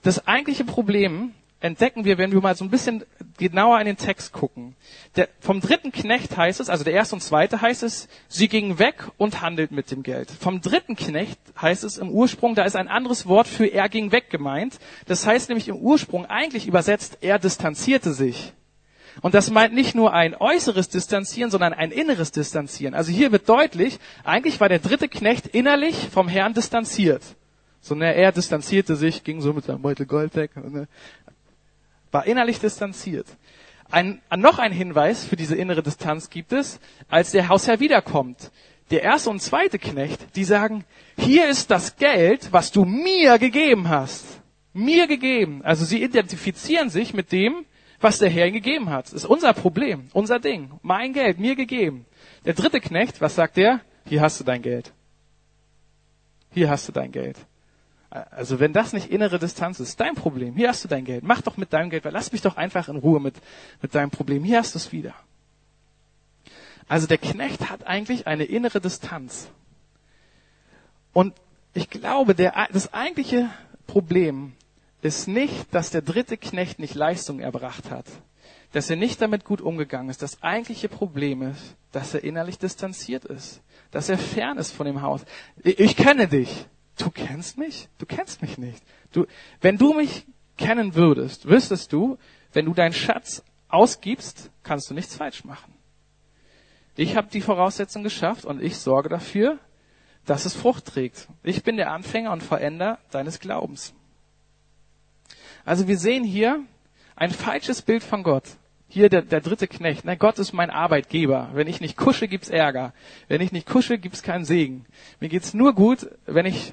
Das 0.02 0.26
eigentliche 0.26 0.64
Problem 0.64 1.32
entdecken 1.66 2.04
wir, 2.04 2.18
wenn 2.18 2.32
wir 2.32 2.40
mal 2.40 2.56
so 2.56 2.64
ein 2.64 2.70
bisschen 2.70 3.04
genauer 3.38 3.78
in 3.80 3.86
den 3.86 3.96
Text 3.96 4.32
gucken. 4.32 4.74
Der, 5.16 5.28
vom 5.40 5.60
dritten 5.60 5.92
Knecht 5.92 6.36
heißt 6.36 6.60
es, 6.60 6.70
also 6.70 6.84
der 6.84 6.94
erste 6.94 7.16
und 7.16 7.20
zweite 7.20 7.60
heißt 7.60 7.82
es, 7.82 8.08
sie 8.28 8.48
gingen 8.48 8.78
weg 8.78 9.04
und 9.18 9.42
handelt 9.42 9.72
mit 9.72 9.90
dem 9.90 10.02
Geld. 10.02 10.30
Vom 10.30 10.60
dritten 10.60 10.96
Knecht 10.96 11.38
heißt 11.60 11.84
es 11.84 11.98
im 11.98 12.10
Ursprung, 12.10 12.54
da 12.54 12.64
ist 12.64 12.76
ein 12.76 12.88
anderes 12.88 13.26
Wort 13.26 13.48
für 13.48 13.66
er 13.66 13.88
ging 13.88 14.12
weg 14.12 14.30
gemeint. 14.30 14.78
Das 15.06 15.26
heißt 15.26 15.48
nämlich 15.48 15.68
im 15.68 15.76
Ursprung 15.76 16.26
eigentlich 16.26 16.66
übersetzt, 16.66 17.18
er 17.20 17.38
distanzierte 17.38 18.12
sich. 18.12 18.52
Und 19.22 19.34
das 19.34 19.50
meint 19.50 19.74
nicht 19.74 19.94
nur 19.94 20.12
ein 20.12 20.34
äußeres 20.34 20.88
Distanzieren, 20.88 21.50
sondern 21.50 21.72
ein 21.72 21.90
inneres 21.90 22.32
Distanzieren. 22.32 22.94
Also 22.94 23.12
hier 23.12 23.32
wird 23.32 23.48
deutlich, 23.48 23.98
eigentlich 24.24 24.60
war 24.60 24.68
der 24.68 24.78
dritte 24.78 25.08
Knecht 25.08 25.46
innerlich 25.46 26.08
vom 26.10 26.28
Herrn 26.28 26.54
distanziert. 26.54 27.22
So, 27.80 27.94
ne, 27.94 28.14
er 28.14 28.32
distanzierte 28.32 28.96
sich, 28.96 29.22
ging 29.22 29.40
so 29.40 29.52
mit 29.52 29.64
seinem 29.64 29.80
Beutel 29.80 30.06
Gold 30.06 30.34
weg. 30.34 30.50
Ne, 30.56 30.88
war 32.16 32.26
innerlich 32.26 32.58
distanziert. 32.58 33.26
Ein, 33.90 34.22
noch 34.34 34.58
ein 34.58 34.72
Hinweis 34.72 35.26
für 35.26 35.36
diese 35.36 35.54
innere 35.54 35.82
Distanz 35.82 36.30
gibt 36.30 36.50
es, 36.50 36.80
als 37.10 37.32
der 37.32 37.50
Hausherr 37.50 37.78
wiederkommt. 37.78 38.50
Der 38.90 39.02
erste 39.02 39.28
und 39.28 39.42
zweite 39.42 39.78
Knecht, 39.78 40.34
die 40.34 40.44
sagen, 40.44 40.86
hier 41.18 41.46
ist 41.46 41.70
das 41.70 41.96
Geld, 41.96 42.48
was 42.52 42.72
du 42.72 42.86
mir 42.86 43.38
gegeben 43.38 43.90
hast. 43.90 44.24
Mir 44.72 45.06
gegeben. 45.06 45.60
Also 45.62 45.84
sie 45.84 46.02
identifizieren 46.02 46.88
sich 46.88 47.12
mit 47.12 47.32
dem, 47.32 47.66
was 48.00 48.18
der 48.18 48.30
Herr 48.30 48.46
ihnen 48.46 48.54
gegeben 48.54 48.88
hat. 48.88 49.04
Das 49.04 49.12
ist 49.12 49.26
unser 49.26 49.52
Problem, 49.52 50.08
unser 50.14 50.38
Ding. 50.38 50.70
Mein 50.80 51.12
Geld, 51.12 51.38
mir 51.38 51.54
gegeben. 51.54 52.06
Der 52.46 52.54
dritte 52.54 52.80
Knecht, 52.80 53.20
was 53.20 53.34
sagt 53.34 53.58
der? 53.58 53.82
Hier 54.06 54.22
hast 54.22 54.40
du 54.40 54.44
dein 54.44 54.62
Geld. 54.62 54.94
Hier 56.50 56.70
hast 56.70 56.88
du 56.88 56.92
dein 56.92 57.12
Geld. 57.12 57.36
Also 58.10 58.60
wenn 58.60 58.72
das 58.72 58.92
nicht 58.92 59.10
innere 59.10 59.38
Distanz 59.38 59.80
ist, 59.80 60.00
dein 60.00 60.14
Problem. 60.14 60.54
Hier 60.54 60.68
hast 60.68 60.84
du 60.84 60.88
dein 60.88 61.04
Geld. 61.04 61.24
Mach 61.24 61.42
doch 61.42 61.56
mit 61.56 61.72
deinem 61.72 61.90
Geld, 61.90 62.04
weil 62.04 62.12
lass 62.12 62.32
mich 62.32 62.42
doch 62.42 62.56
einfach 62.56 62.88
in 62.88 62.96
Ruhe 62.96 63.20
mit, 63.20 63.34
mit 63.82 63.94
deinem 63.94 64.10
Problem. 64.10 64.44
Hier 64.44 64.58
hast 64.58 64.74
du 64.74 64.78
es 64.78 64.92
wieder. 64.92 65.14
Also 66.88 67.06
der 67.06 67.18
Knecht 67.18 67.68
hat 67.68 67.86
eigentlich 67.86 68.26
eine 68.26 68.44
innere 68.44 68.80
Distanz. 68.80 69.48
Und 71.12 71.34
ich 71.74 71.90
glaube, 71.90 72.34
der, 72.34 72.68
das 72.72 72.94
eigentliche 72.94 73.50
Problem 73.86 74.52
ist 75.02 75.28
nicht, 75.28 75.74
dass 75.74 75.90
der 75.90 76.02
dritte 76.02 76.36
Knecht 76.36 76.78
nicht 76.78 76.94
Leistung 76.94 77.40
erbracht 77.40 77.90
hat, 77.90 78.06
dass 78.72 78.88
er 78.88 78.96
nicht 78.96 79.20
damit 79.20 79.44
gut 79.44 79.60
umgegangen 79.60 80.10
ist. 80.10 80.22
Das 80.22 80.42
eigentliche 80.42 80.88
Problem 80.88 81.42
ist, 81.42 81.76
dass 81.92 82.14
er 82.14 82.24
innerlich 82.24 82.58
distanziert 82.58 83.24
ist, 83.24 83.62
dass 83.90 84.08
er 84.08 84.18
fern 84.18 84.58
ist 84.58 84.72
von 84.72 84.86
dem 84.86 85.02
Haus. 85.02 85.22
Ich 85.62 85.96
kenne 85.96 86.28
dich. 86.28 86.66
Du 86.98 87.10
kennst 87.10 87.58
mich? 87.58 87.88
Du 87.98 88.06
kennst 88.06 88.42
mich 88.42 88.58
nicht. 88.58 88.82
Du, 89.12 89.26
wenn 89.60 89.78
du 89.78 89.92
mich 89.92 90.26
kennen 90.56 90.94
würdest, 90.94 91.46
wüsstest 91.46 91.92
du, 91.92 92.18
wenn 92.52 92.64
du 92.64 92.74
deinen 92.74 92.94
Schatz 92.94 93.42
ausgibst, 93.68 94.50
kannst 94.62 94.88
du 94.90 94.94
nichts 94.94 95.16
falsch 95.16 95.44
machen. 95.44 95.74
Ich 96.96 97.16
habe 97.16 97.28
die 97.30 97.42
Voraussetzung 97.42 98.02
geschafft 98.02 98.46
und 98.46 98.62
ich 98.62 98.78
sorge 98.78 99.10
dafür, 99.10 99.58
dass 100.24 100.46
es 100.46 100.54
Frucht 100.54 100.86
trägt. 100.86 101.28
Ich 101.42 101.62
bin 101.62 101.76
der 101.76 101.92
Anfänger 101.92 102.32
und 102.32 102.42
Veränder 102.42 102.98
deines 103.10 103.38
Glaubens. 103.38 103.94
Also 105.64 105.88
wir 105.88 105.98
sehen 105.98 106.24
hier 106.24 106.60
ein 107.14 107.30
falsches 107.30 107.82
Bild 107.82 108.02
von 108.02 108.22
Gott. 108.22 108.44
Hier 108.88 109.08
der, 109.08 109.22
der 109.22 109.40
dritte 109.40 109.66
Knecht. 109.66 110.04
Na, 110.04 110.14
Gott 110.14 110.38
ist 110.38 110.52
mein 110.52 110.70
Arbeitgeber. 110.70 111.50
Wenn 111.54 111.66
ich 111.66 111.80
nicht 111.80 111.96
kusche, 111.96 112.28
gibt's 112.28 112.48
Ärger. 112.48 112.94
Wenn 113.28 113.40
ich 113.40 113.52
nicht 113.52 113.66
kusche, 113.66 113.98
gibt's 113.98 114.22
keinen 114.22 114.44
Segen. 114.44 114.86
Mir 115.20 115.28
geht's 115.28 115.54
nur 115.54 115.74
gut, 115.74 116.08
wenn 116.24 116.46
ich, 116.46 116.72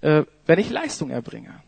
äh, 0.00 0.24
wenn 0.46 0.58
ich 0.58 0.70
Leistung 0.70 1.10
erbringe. 1.10 1.62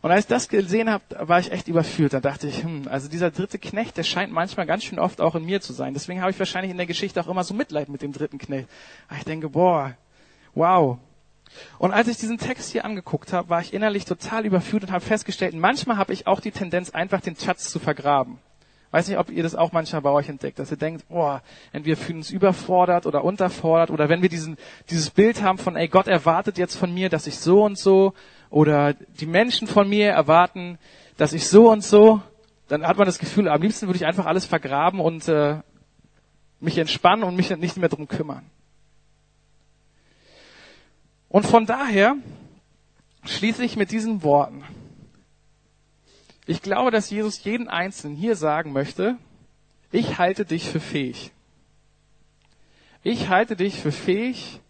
Und 0.00 0.10
als 0.10 0.24
ich 0.24 0.28
das 0.28 0.48
gesehen 0.48 0.90
habe, 0.90 1.04
war 1.28 1.38
ich 1.38 1.52
echt 1.52 1.68
überführt. 1.68 2.12
Da 2.14 2.20
dachte 2.20 2.48
ich, 2.48 2.62
hm, 2.62 2.88
also 2.88 3.08
dieser 3.08 3.30
dritte 3.30 3.58
Knecht, 3.58 3.96
der 3.96 4.04
scheint 4.04 4.32
manchmal 4.32 4.66
ganz 4.66 4.84
schön 4.84 4.98
oft 4.98 5.20
auch 5.20 5.34
in 5.34 5.44
mir 5.44 5.60
zu 5.60 5.72
sein. 5.72 5.92
Deswegen 5.94 6.20
habe 6.20 6.30
ich 6.30 6.38
wahrscheinlich 6.38 6.70
in 6.70 6.78
der 6.78 6.86
Geschichte 6.86 7.20
auch 7.20 7.28
immer 7.28 7.44
so 7.44 7.54
Mitleid 7.54 7.88
mit 7.88 8.02
dem 8.02 8.12
dritten 8.12 8.38
Knecht. 8.38 8.68
Aber 9.08 9.18
ich 9.18 9.24
denke, 9.24 9.50
boah, 9.50 9.94
wow. 10.54 10.98
Und 11.78 11.92
als 11.92 12.08
ich 12.08 12.16
diesen 12.16 12.38
Text 12.38 12.72
hier 12.72 12.84
angeguckt 12.84 13.32
habe, 13.32 13.50
war 13.50 13.60
ich 13.60 13.74
innerlich 13.74 14.06
total 14.06 14.46
überführt 14.46 14.84
und 14.84 14.92
habe 14.92 15.04
festgestellt, 15.04 15.54
manchmal 15.54 15.98
habe 15.98 16.12
ich 16.12 16.26
auch 16.26 16.40
die 16.40 16.50
Tendenz, 16.50 16.90
einfach 16.90 17.20
den 17.20 17.36
Schatz 17.36 17.70
zu 17.70 17.78
vergraben. 17.78 18.38
Weiß 18.92 19.08
nicht, 19.08 19.18
ob 19.18 19.30
ihr 19.30 19.42
das 19.42 19.54
auch 19.54 19.72
manchmal 19.72 20.02
bei 20.02 20.10
euch 20.10 20.28
entdeckt, 20.28 20.58
dass 20.58 20.70
ihr 20.70 20.76
denkt, 20.76 21.08
boah, 21.08 21.42
entweder 21.72 21.96
fühlen 21.96 22.18
uns 22.18 22.30
überfordert 22.30 23.06
oder 23.06 23.24
unterfordert 23.24 23.90
oder 23.90 24.10
wenn 24.10 24.20
wir 24.20 24.28
diesen, 24.28 24.58
dieses 24.90 25.08
Bild 25.08 25.42
haben 25.42 25.56
von, 25.56 25.76
ey, 25.76 25.88
Gott 25.88 26.08
erwartet 26.08 26.58
jetzt 26.58 26.76
von 26.76 26.92
mir, 26.92 27.08
dass 27.08 27.26
ich 27.26 27.38
so 27.38 27.64
und 27.64 27.78
so 27.78 28.12
oder 28.50 28.92
die 28.92 29.24
Menschen 29.24 29.66
von 29.66 29.88
mir 29.88 30.10
erwarten, 30.10 30.78
dass 31.16 31.32
ich 31.32 31.48
so 31.48 31.70
und 31.70 31.82
so, 31.82 32.20
dann 32.68 32.86
hat 32.86 32.98
man 32.98 33.06
das 33.06 33.18
Gefühl, 33.18 33.48
am 33.48 33.62
liebsten 33.62 33.86
würde 33.86 33.96
ich 33.96 34.04
einfach 34.04 34.26
alles 34.26 34.44
vergraben 34.44 35.00
und 35.00 35.26
äh, 35.26 35.60
mich 36.60 36.76
entspannen 36.76 37.24
und 37.24 37.34
mich 37.34 37.48
nicht 37.56 37.78
mehr 37.78 37.88
drum 37.88 38.08
kümmern. 38.08 38.44
Und 41.30 41.46
von 41.46 41.64
daher 41.64 42.16
schließe 43.24 43.64
ich 43.64 43.76
mit 43.76 43.90
diesen 43.90 44.22
Worten. 44.22 44.62
Ich 46.46 46.62
glaube, 46.62 46.90
dass 46.90 47.10
Jesus 47.10 47.44
jeden 47.44 47.68
Einzelnen 47.68 48.16
hier 48.16 48.36
sagen 48.36 48.72
möchte, 48.72 49.16
ich 49.90 50.18
halte 50.18 50.44
dich 50.44 50.68
für 50.68 50.80
fähig. 50.80 51.32
Ich 53.02 53.28
halte 53.28 53.56
dich 53.56 53.80
für 53.80 53.92
fähig, 53.92 54.60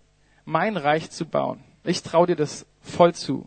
mein 0.44 0.76
Reich 0.76 1.10
zu 1.10 1.24
bauen. 1.24 1.62
Ich 1.84 2.02
traue 2.02 2.26
dir 2.26 2.36
das 2.36 2.66
voll 2.80 3.14
zu. 3.14 3.46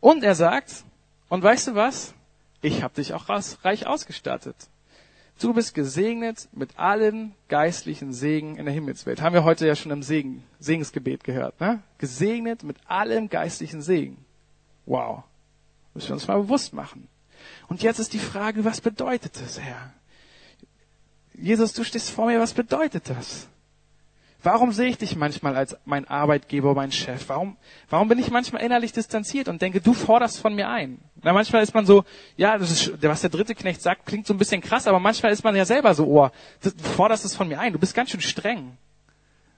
Und 0.00 0.24
er 0.24 0.34
sagt, 0.34 0.84
und 1.28 1.42
weißt 1.42 1.68
du 1.68 1.74
was? 1.74 2.14
Ich 2.60 2.82
habe 2.82 2.94
dich 2.94 3.14
auch 3.14 3.28
reich 3.28 3.86
ausgestattet. 3.86 4.56
Du 5.40 5.52
bist 5.54 5.74
gesegnet 5.74 6.48
mit 6.52 6.78
allen 6.78 7.34
geistlichen 7.48 8.12
Segen 8.12 8.56
in 8.56 8.64
der 8.64 8.74
Himmelswelt. 8.74 9.22
Haben 9.22 9.34
wir 9.34 9.44
heute 9.44 9.66
ja 9.66 9.74
schon 9.74 9.90
im 9.90 10.02
Segen, 10.02 10.44
Segensgebet 10.60 11.24
gehört. 11.24 11.60
Ne? 11.60 11.82
Gesegnet 11.98 12.62
mit 12.62 12.76
allem 12.86 13.28
geistlichen 13.28 13.82
Segen. 13.82 14.24
Wow. 14.86 15.24
Müssen 15.94 16.08
wir 16.08 16.14
uns 16.14 16.28
mal 16.28 16.40
bewusst 16.40 16.72
machen. 16.72 17.08
Und 17.68 17.82
jetzt 17.82 17.98
ist 17.98 18.12
die 18.12 18.18
Frage, 18.18 18.64
was 18.64 18.80
bedeutet 18.80 19.40
das, 19.40 19.60
Herr? 19.60 19.92
Jesus, 21.34 21.72
du 21.72 21.84
stehst 21.84 22.10
vor 22.10 22.26
mir, 22.26 22.40
was 22.40 22.54
bedeutet 22.54 23.08
das? 23.08 23.48
Warum 24.44 24.72
sehe 24.72 24.88
ich 24.88 24.98
dich 24.98 25.14
manchmal 25.14 25.56
als 25.56 25.76
mein 25.84 26.08
Arbeitgeber, 26.08 26.74
mein 26.74 26.90
Chef? 26.90 27.28
Warum, 27.28 27.56
warum 27.88 28.08
bin 28.08 28.18
ich 28.18 28.30
manchmal 28.30 28.62
innerlich 28.62 28.92
distanziert 28.92 29.46
und 29.46 29.62
denke, 29.62 29.80
du 29.80 29.94
forderst 29.94 30.40
von 30.40 30.54
mir 30.54 30.68
ein? 30.68 30.98
Na, 31.22 31.32
manchmal 31.32 31.62
ist 31.62 31.74
man 31.74 31.86
so, 31.86 32.04
ja, 32.36 32.58
das 32.58 32.72
ist, 32.72 33.02
was 33.02 33.20
der 33.20 33.30
dritte 33.30 33.54
Knecht 33.54 33.80
sagt, 33.80 34.04
klingt 34.04 34.26
so 34.26 34.34
ein 34.34 34.38
bisschen 34.38 34.60
krass, 34.60 34.88
aber 34.88 34.98
manchmal 34.98 35.30
ist 35.30 35.44
man 35.44 35.54
ja 35.54 35.64
selber 35.64 35.94
so, 35.94 36.06
oh, 36.06 36.28
du 36.60 36.70
forderst 36.82 37.24
es 37.24 37.36
von 37.36 37.46
mir 37.46 37.60
ein, 37.60 37.72
du 37.72 37.78
bist 37.78 37.94
ganz 37.94 38.10
schön 38.10 38.20
streng. 38.20 38.76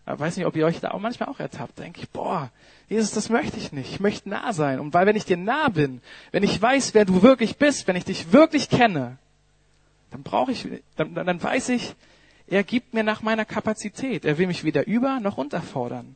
Ich 0.06 0.18
weiß 0.18 0.36
nicht, 0.36 0.44
ob 0.44 0.54
ihr 0.54 0.66
euch 0.66 0.80
da 0.80 0.90
auch 0.90 1.00
manchmal 1.00 1.30
auch 1.30 1.40
ertappt. 1.40 1.78
Denke 1.78 2.02
ich, 2.02 2.10
boah, 2.10 2.50
Jesus, 2.88 3.12
das 3.12 3.30
möchte 3.30 3.56
ich 3.56 3.72
nicht. 3.72 3.90
Ich 3.90 4.00
möchte 4.00 4.28
nah 4.28 4.52
sein. 4.52 4.78
Und 4.78 4.92
weil 4.92 5.06
wenn 5.06 5.16
ich 5.16 5.24
dir 5.24 5.36
nah 5.36 5.68
bin, 5.68 6.00
wenn 6.32 6.42
ich 6.42 6.60
weiß, 6.60 6.94
wer 6.94 7.04
du 7.04 7.22
wirklich 7.22 7.56
bist, 7.56 7.86
wenn 7.88 7.96
ich 7.96 8.04
dich 8.04 8.32
wirklich 8.32 8.68
kenne, 8.68 9.18
dann 10.10 10.22
brauche 10.22 10.52
ich, 10.52 10.68
dann, 10.96 11.14
dann 11.14 11.42
weiß 11.42 11.70
ich, 11.70 11.94
er 12.46 12.62
gibt 12.62 12.92
mir 12.92 13.02
nach 13.02 13.22
meiner 13.22 13.44
Kapazität. 13.44 14.24
Er 14.24 14.38
will 14.38 14.46
mich 14.46 14.64
weder 14.64 14.86
über 14.86 15.18
noch 15.20 15.38
unterfordern. 15.38 16.14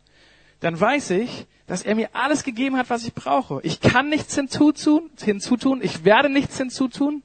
Dann 0.60 0.78
weiß 0.78 1.10
ich, 1.10 1.46
dass 1.66 1.82
er 1.82 1.94
mir 1.94 2.10
alles 2.12 2.44
gegeben 2.44 2.76
hat, 2.76 2.90
was 2.90 3.04
ich 3.04 3.14
brauche. 3.14 3.60
Ich 3.62 3.80
kann 3.80 4.08
nichts 4.08 4.34
hinzutun, 4.34 5.10
hinzutun 5.20 5.82
ich 5.82 6.04
werde 6.04 6.28
nichts 6.28 6.58
hinzutun, 6.58 7.22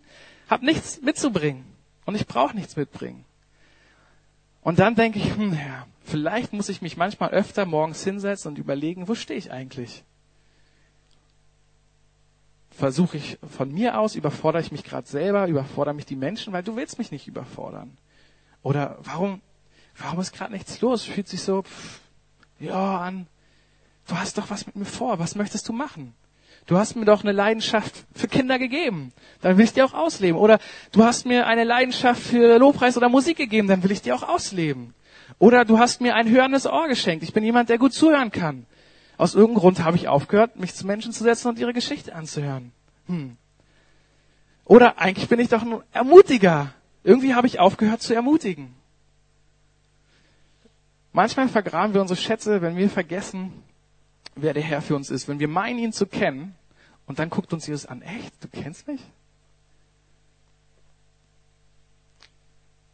habe 0.49 0.65
nichts 0.65 1.01
mitzubringen. 1.01 1.65
Und 2.06 2.15
ich 2.15 2.27
brauche 2.27 2.56
nichts 2.56 2.75
mitbringen. 2.75 3.25
Und 4.62 4.79
dann 4.79 4.95
denke 4.95 5.19
ich, 5.19 5.36
hm, 5.36 5.53
Herr, 5.53 5.88
vielleicht 6.04 6.54
muss 6.54 6.70
ich 6.70 6.82
mich 6.82 6.98
manchmal 6.98 7.32
öfter 7.32 7.66
morgens 7.66 8.04
hinsetzen 8.04 8.50
und 8.50 8.58
überlegen, 8.58 9.08
wo 9.08 9.16
stehe 9.16 9.38
ich 9.38 9.52
eigentlich? 9.52 10.04
Versuche 12.72 13.18
ich 13.18 13.38
von 13.56 13.72
mir 13.72 14.00
aus, 14.00 14.16
überfordere 14.16 14.62
ich 14.62 14.72
mich 14.72 14.84
gerade 14.84 15.08
selber, 15.08 15.48
überfordere 15.48 15.94
mich 15.94 16.06
die 16.06 16.16
Menschen, 16.16 16.54
weil 16.54 16.63
du 16.63 16.76
willst 16.76 16.98
mich 16.98 17.12
nicht 17.12 17.28
überfordern. 17.28 17.98
Oder 18.63 18.98
warum, 19.04 19.42
warum 19.98 20.20
ist 20.20 20.34
gerade 20.34 20.54
nichts 20.54 20.82
los? 20.82 21.04
Fühlt 21.04 21.28
sich 21.28 21.42
so, 21.42 21.62
pff, 21.62 22.00
ja, 22.60 23.00
an. 23.00 23.28
Du 24.08 24.16
hast 24.16 24.38
doch 24.38 24.50
was 24.50 24.66
mit 24.66 24.76
mir 24.76 24.86
vor. 24.86 25.20
Was 25.20 25.36
möchtest 25.36 25.68
du 25.70 25.74
machen? 25.74 26.13
Du 26.66 26.78
hast 26.78 26.96
mir 26.96 27.06
doch 27.06 27.24
eine 27.24 27.34
Leidenschaft 27.34 28.06
für 28.13 28.28
Kinder 28.28 28.58
gegeben. 28.58 29.12
Dann 29.42 29.58
will 29.58 29.66
ich 29.66 29.74
die 29.74 29.84
auch 29.84 29.94
ausleben. 29.94 30.39
Oder 30.39 30.60
du 30.92 31.04
hast 31.04 31.26
mir 31.26 31.46
eine 31.46 31.66
Leidenschaft 31.66 32.22
für 32.22 32.58
Lobpreis 32.58 32.96
oder 32.96 33.10
Musik 33.10 33.38
gegeben. 33.38 33.68
Dann 33.68 33.84
will 33.84 33.92
ich 33.92 34.02
die 34.02 34.13
auch 34.13 34.24
ausleben. 34.24 34.94
Oder 35.39 35.65
du 35.65 35.79
hast 35.79 36.01
mir 36.01 36.15
ein 36.15 36.29
hörendes 36.29 36.65
Ohr 36.65 36.88
geschenkt. 36.88 37.23
Ich 37.23 37.33
bin 37.33 37.43
jemand, 37.43 37.69
der 37.69 37.77
gut 37.77 37.93
zuhören 37.93 38.31
kann. 38.31 38.65
Aus 39.17 39.36
irgendeinem 39.36 39.62
Grund 39.62 39.83
habe 39.83 39.97
ich 39.97 40.07
aufgehört, 40.07 40.59
mich 40.59 40.73
zu 40.73 40.88
Menschen 40.88 41.12
zu 41.12 41.23
setzen 41.23 41.49
und 41.49 41.59
ihre 41.59 41.73
Geschichte 41.73 42.15
anzuhören. 42.15 42.71
Hm. 43.07 43.38
Oder 44.65 44.99
eigentlich 44.99 45.29
bin 45.29 45.39
ich 45.39 45.49
doch 45.49 45.62
ein 45.62 45.81
Ermutiger. 45.91 46.73
Irgendwie 47.03 47.36
habe 47.36 47.47
ich 47.47 47.59
aufgehört 47.59 48.01
zu 48.01 48.13
ermutigen. 48.13 48.73
Manchmal 51.12 51.47
vergraben 51.47 51.93
wir 51.93 52.01
unsere 52.01 52.19
Schätze, 52.19 52.62
wenn 52.62 52.75
wir 52.75 52.89
vergessen, 52.89 53.53
wer 54.36 54.53
der 54.53 54.63
Herr 54.63 54.81
für 54.81 54.95
uns 54.95 55.12
ist. 55.12 55.27
Wenn 55.27 55.39
wir 55.39 55.47
meinen, 55.47 55.79
ihn 55.79 55.93
zu 55.93 56.07
kennen, 56.07 56.55
und 57.05 57.19
dann 57.19 57.29
guckt 57.29 57.53
uns 57.53 57.67
Jesus 57.67 57.86
an, 57.86 58.01
echt, 58.01 58.33
du 58.43 58.47
kennst 58.47 58.88
mich? 58.88 59.01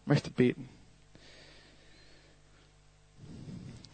Ich 0.02 0.08
möchte 0.08 0.32
beten. 0.32 0.68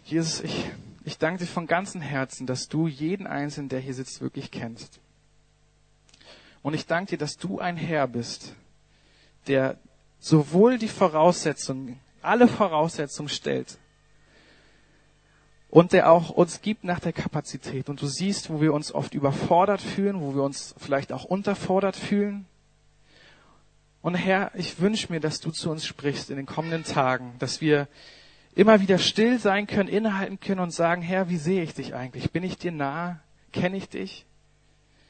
Jesus, 0.05 0.41
ich, 0.41 0.69
ich 1.03 1.17
danke 1.17 1.39
dir 1.39 1.47
von 1.47 1.65
ganzem 1.65 1.99
Herzen, 1.99 2.45
dass 2.45 2.67
du 2.67 2.87
jeden 2.87 3.25
Einzelnen, 3.25 3.69
der 3.69 3.79
hier 3.79 3.95
sitzt, 3.95 4.21
wirklich 4.21 4.51
kennst. 4.51 4.99
Und 6.61 6.75
ich 6.75 6.85
danke 6.85 7.11
dir, 7.11 7.17
dass 7.17 7.37
du 7.37 7.57
ein 7.57 7.75
Herr 7.75 8.07
bist, 8.07 8.53
der 9.47 9.79
sowohl 10.19 10.77
die 10.77 10.89
Voraussetzungen, 10.89 11.99
alle 12.21 12.47
Voraussetzungen 12.47 13.29
stellt, 13.29 13.79
und 15.71 15.91
der 15.91 16.11
auch 16.11 16.29
uns 16.29 16.61
gibt 16.61 16.83
nach 16.83 16.99
der 16.99 17.11
Kapazität. 17.11 17.89
Und 17.89 17.99
du 17.99 18.05
siehst, 18.05 18.51
wo 18.51 18.61
wir 18.61 18.73
uns 18.73 18.93
oft 18.93 19.15
überfordert 19.15 19.81
fühlen, 19.81 20.21
wo 20.21 20.35
wir 20.35 20.43
uns 20.43 20.75
vielleicht 20.77 21.11
auch 21.11 21.25
unterfordert 21.25 21.95
fühlen. 21.95 22.45
Und 24.03 24.13
Herr, 24.13 24.51
ich 24.53 24.79
wünsche 24.79 25.11
mir, 25.11 25.19
dass 25.19 25.39
du 25.39 25.49
zu 25.49 25.71
uns 25.71 25.83
sprichst 25.83 26.29
in 26.29 26.37
den 26.37 26.45
kommenden 26.45 26.83
Tagen, 26.83 27.33
dass 27.39 27.59
wir 27.59 27.87
immer 28.55 28.79
wieder 28.79 28.97
still 28.97 29.37
sein 29.37 29.67
können, 29.67 29.89
innehalten 29.89 30.39
können 30.39 30.61
und 30.61 30.71
sagen, 30.71 31.01
Herr, 31.01 31.29
wie 31.29 31.37
sehe 31.37 31.61
ich 31.61 31.73
dich 31.73 31.93
eigentlich? 31.93 32.31
Bin 32.31 32.43
ich 32.43 32.57
dir 32.57 32.71
nah? 32.71 33.19
Kenne 33.51 33.77
ich 33.77 33.89
dich? 33.89 34.25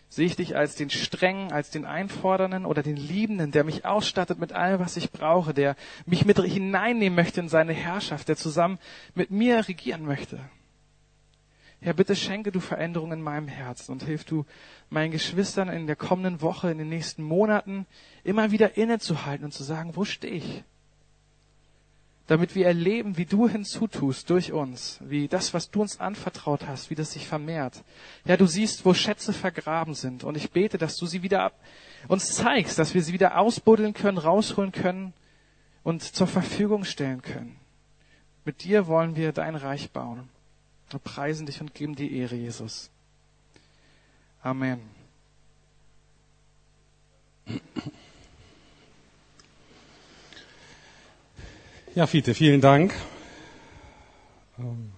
Sehe 0.09 0.25
ich 0.25 0.35
dich 0.35 0.55
als 0.55 0.75
den 0.75 0.89
strengen, 0.89 1.51
als 1.51 1.69
den 1.69 1.85
einfordernden 1.85 2.65
oder 2.65 2.83
den 2.83 2.95
liebenden, 2.95 3.51
der 3.51 3.63
mich 3.63 3.85
ausstattet 3.85 4.39
mit 4.39 4.53
allem, 4.53 4.79
was 4.79 4.97
ich 4.97 5.11
brauche, 5.11 5.53
der 5.53 5.75
mich 6.05 6.25
mit 6.25 6.39
hineinnehmen 6.39 7.15
möchte 7.15 7.41
in 7.41 7.49
seine 7.49 7.73
Herrschaft, 7.73 8.27
der 8.29 8.35
zusammen 8.35 8.79
mit 9.13 9.31
mir 9.31 9.67
regieren 9.67 10.05
möchte? 10.05 10.39
Herr, 11.81 11.93
bitte 11.93 12.15
schenke 12.15 12.51
du 12.51 12.59
Veränderungen 12.59 13.19
in 13.19 13.23
meinem 13.23 13.47
Herzen 13.47 13.91
und 13.91 14.03
hilf 14.03 14.23
du 14.23 14.45
meinen 14.89 15.11
Geschwistern 15.11 15.69
in 15.69 15.85
der 15.85 15.95
kommenden 15.95 16.41
Woche, 16.41 16.71
in 16.71 16.77
den 16.77 16.89
nächsten 16.89 17.21
Monaten 17.21 17.85
immer 18.23 18.51
wieder 18.51 18.77
innezuhalten 18.77 19.45
und 19.45 19.51
zu 19.51 19.63
sagen, 19.63 19.95
wo 19.95 20.05
stehe 20.05 20.33
ich? 20.33 20.63
Damit 22.27 22.55
wir 22.55 22.65
erleben, 22.65 23.17
wie 23.17 23.25
du 23.25 23.47
hinzutust 23.47 24.29
durch 24.29 24.51
uns, 24.51 24.99
wie 25.01 25.27
das, 25.27 25.53
was 25.53 25.69
du 25.69 25.81
uns 25.81 25.99
anvertraut 25.99 26.65
hast, 26.67 26.89
wie 26.89 26.95
das 26.95 27.11
sich 27.11 27.27
vermehrt. 27.27 27.83
Ja, 28.25 28.35
du 28.35 28.47
siehst, 28.47 28.85
wo 28.85 28.93
Schätze 28.93 29.31
vergraben 29.31 29.93
sind 29.93 30.23
und 30.23 30.35
ich 30.35 30.51
bete, 30.51 30.77
dass 30.77 30.97
du 30.97 31.05
sie 31.05 31.21
wieder 31.21 31.51
uns 32.07 32.33
zeigst, 32.33 32.79
dass 32.79 32.93
wir 32.93 33.03
sie 33.03 33.13
wieder 33.13 33.37
ausbuddeln 33.37 33.93
können, 33.93 34.17
rausholen 34.17 34.71
können 34.71 35.13
und 35.83 36.01
zur 36.01 36.27
Verfügung 36.27 36.83
stellen 36.83 37.21
können. 37.21 37.57
Mit 38.43 38.63
dir 38.63 38.87
wollen 38.87 39.15
wir 39.15 39.31
dein 39.31 39.55
Reich 39.55 39.91
bauen. 39.91 40.29
Wir 40.89 40.99
preisen 40.99 41.45
dich 41.45 41.61
und 41.61 41.73
geben 41.73 41.95
dir 41.95 42.09
Ehre, 42.09 42.35
Jesus. 42.35 42.89
Amen. 44.41 44.79
Ja, 51.95 52.07
Fiete, 52.07 52.33
vielen 52.33 52.59
Dank. 52.59 52.93
Ähm, 54.59 54.91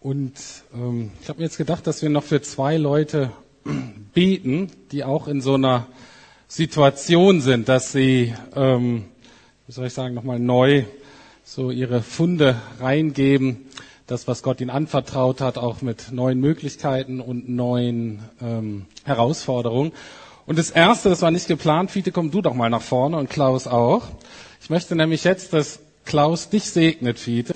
und 0.00 0.32
ähm, 0.72 1.10
ich 1.20 1.28
habe 1.28 1.40
mir 1.40 1.46
jetzt 1.46 1.56
gedacht, 1.56 1.88
dass 1.88 2.02
wir 2.02 2.08
noch 2.08 2.22
für 2.22 2.40
zwei 2.40 2.76
Leute 2.76 3.32
beten, 4.14 4.70
die 4.92 5.02
auch 5.02 5.26
in 5.26 5.40
so 5.40 5.54
einer 5.54 5.88
Situation 6.46 7.40
sind, 7.40 7.68
dass 7.68 7.90
sie, 7.90 8.32
ähm, 8.54 9.06
wie 9.66 9.72
soll 9.72 9.86
ich 9.86 9.92
sagen, 9.92 10.14
nochmal 10.14 10.38
neu 10.38 10.84
so 11.42 11.72
ihre 11.72 12.02
Funde 12.02 12.54
reingeben, 12.78 13.66
das, 14.06 14.28
was 14.28 14.44
Gott 14.44 14.60
ihnen 14.60 14.70
anvertraut 14.70 15.40
hat, 15.40 15.58
auch 15.58 15.82
mit 15.82 16.12
neuen 16.12 16.38
Möglichkeiten 16.38 17.20
und 17.20 17.48
neuen 17.48 18.22
ähm, 18.40 18.86
Herausforderungen. 19.02 19.90
Und 20.46 20.60
das 20.60 20.70
Erste, 20.70 21.08
das 21.08 21.22
war 21.22 21.32
nicht 21.32 21.48
geplant, 21.48 21.90
Fiete, 21.90 22.12
komm 22.12 22.30
du 22.30 22.40
doch 22.40 22.54
mal 22.54 22.70
nach 22.70 22.82
vorne 22.82 23.16
und 23.16 23.30
Klaus 23.30 23.66
auch. 23.66 24.04
Ich 24.64 24.70
möchte 24.70 24.96
nämlich 24.96 25.24
jetzt, 25.24 25.52
dass 25.52 25.78
Klaus 26.06 26.48
dich 26.48 26.64
segnet, 26.70 27.18
Fiete. 27.18 27.52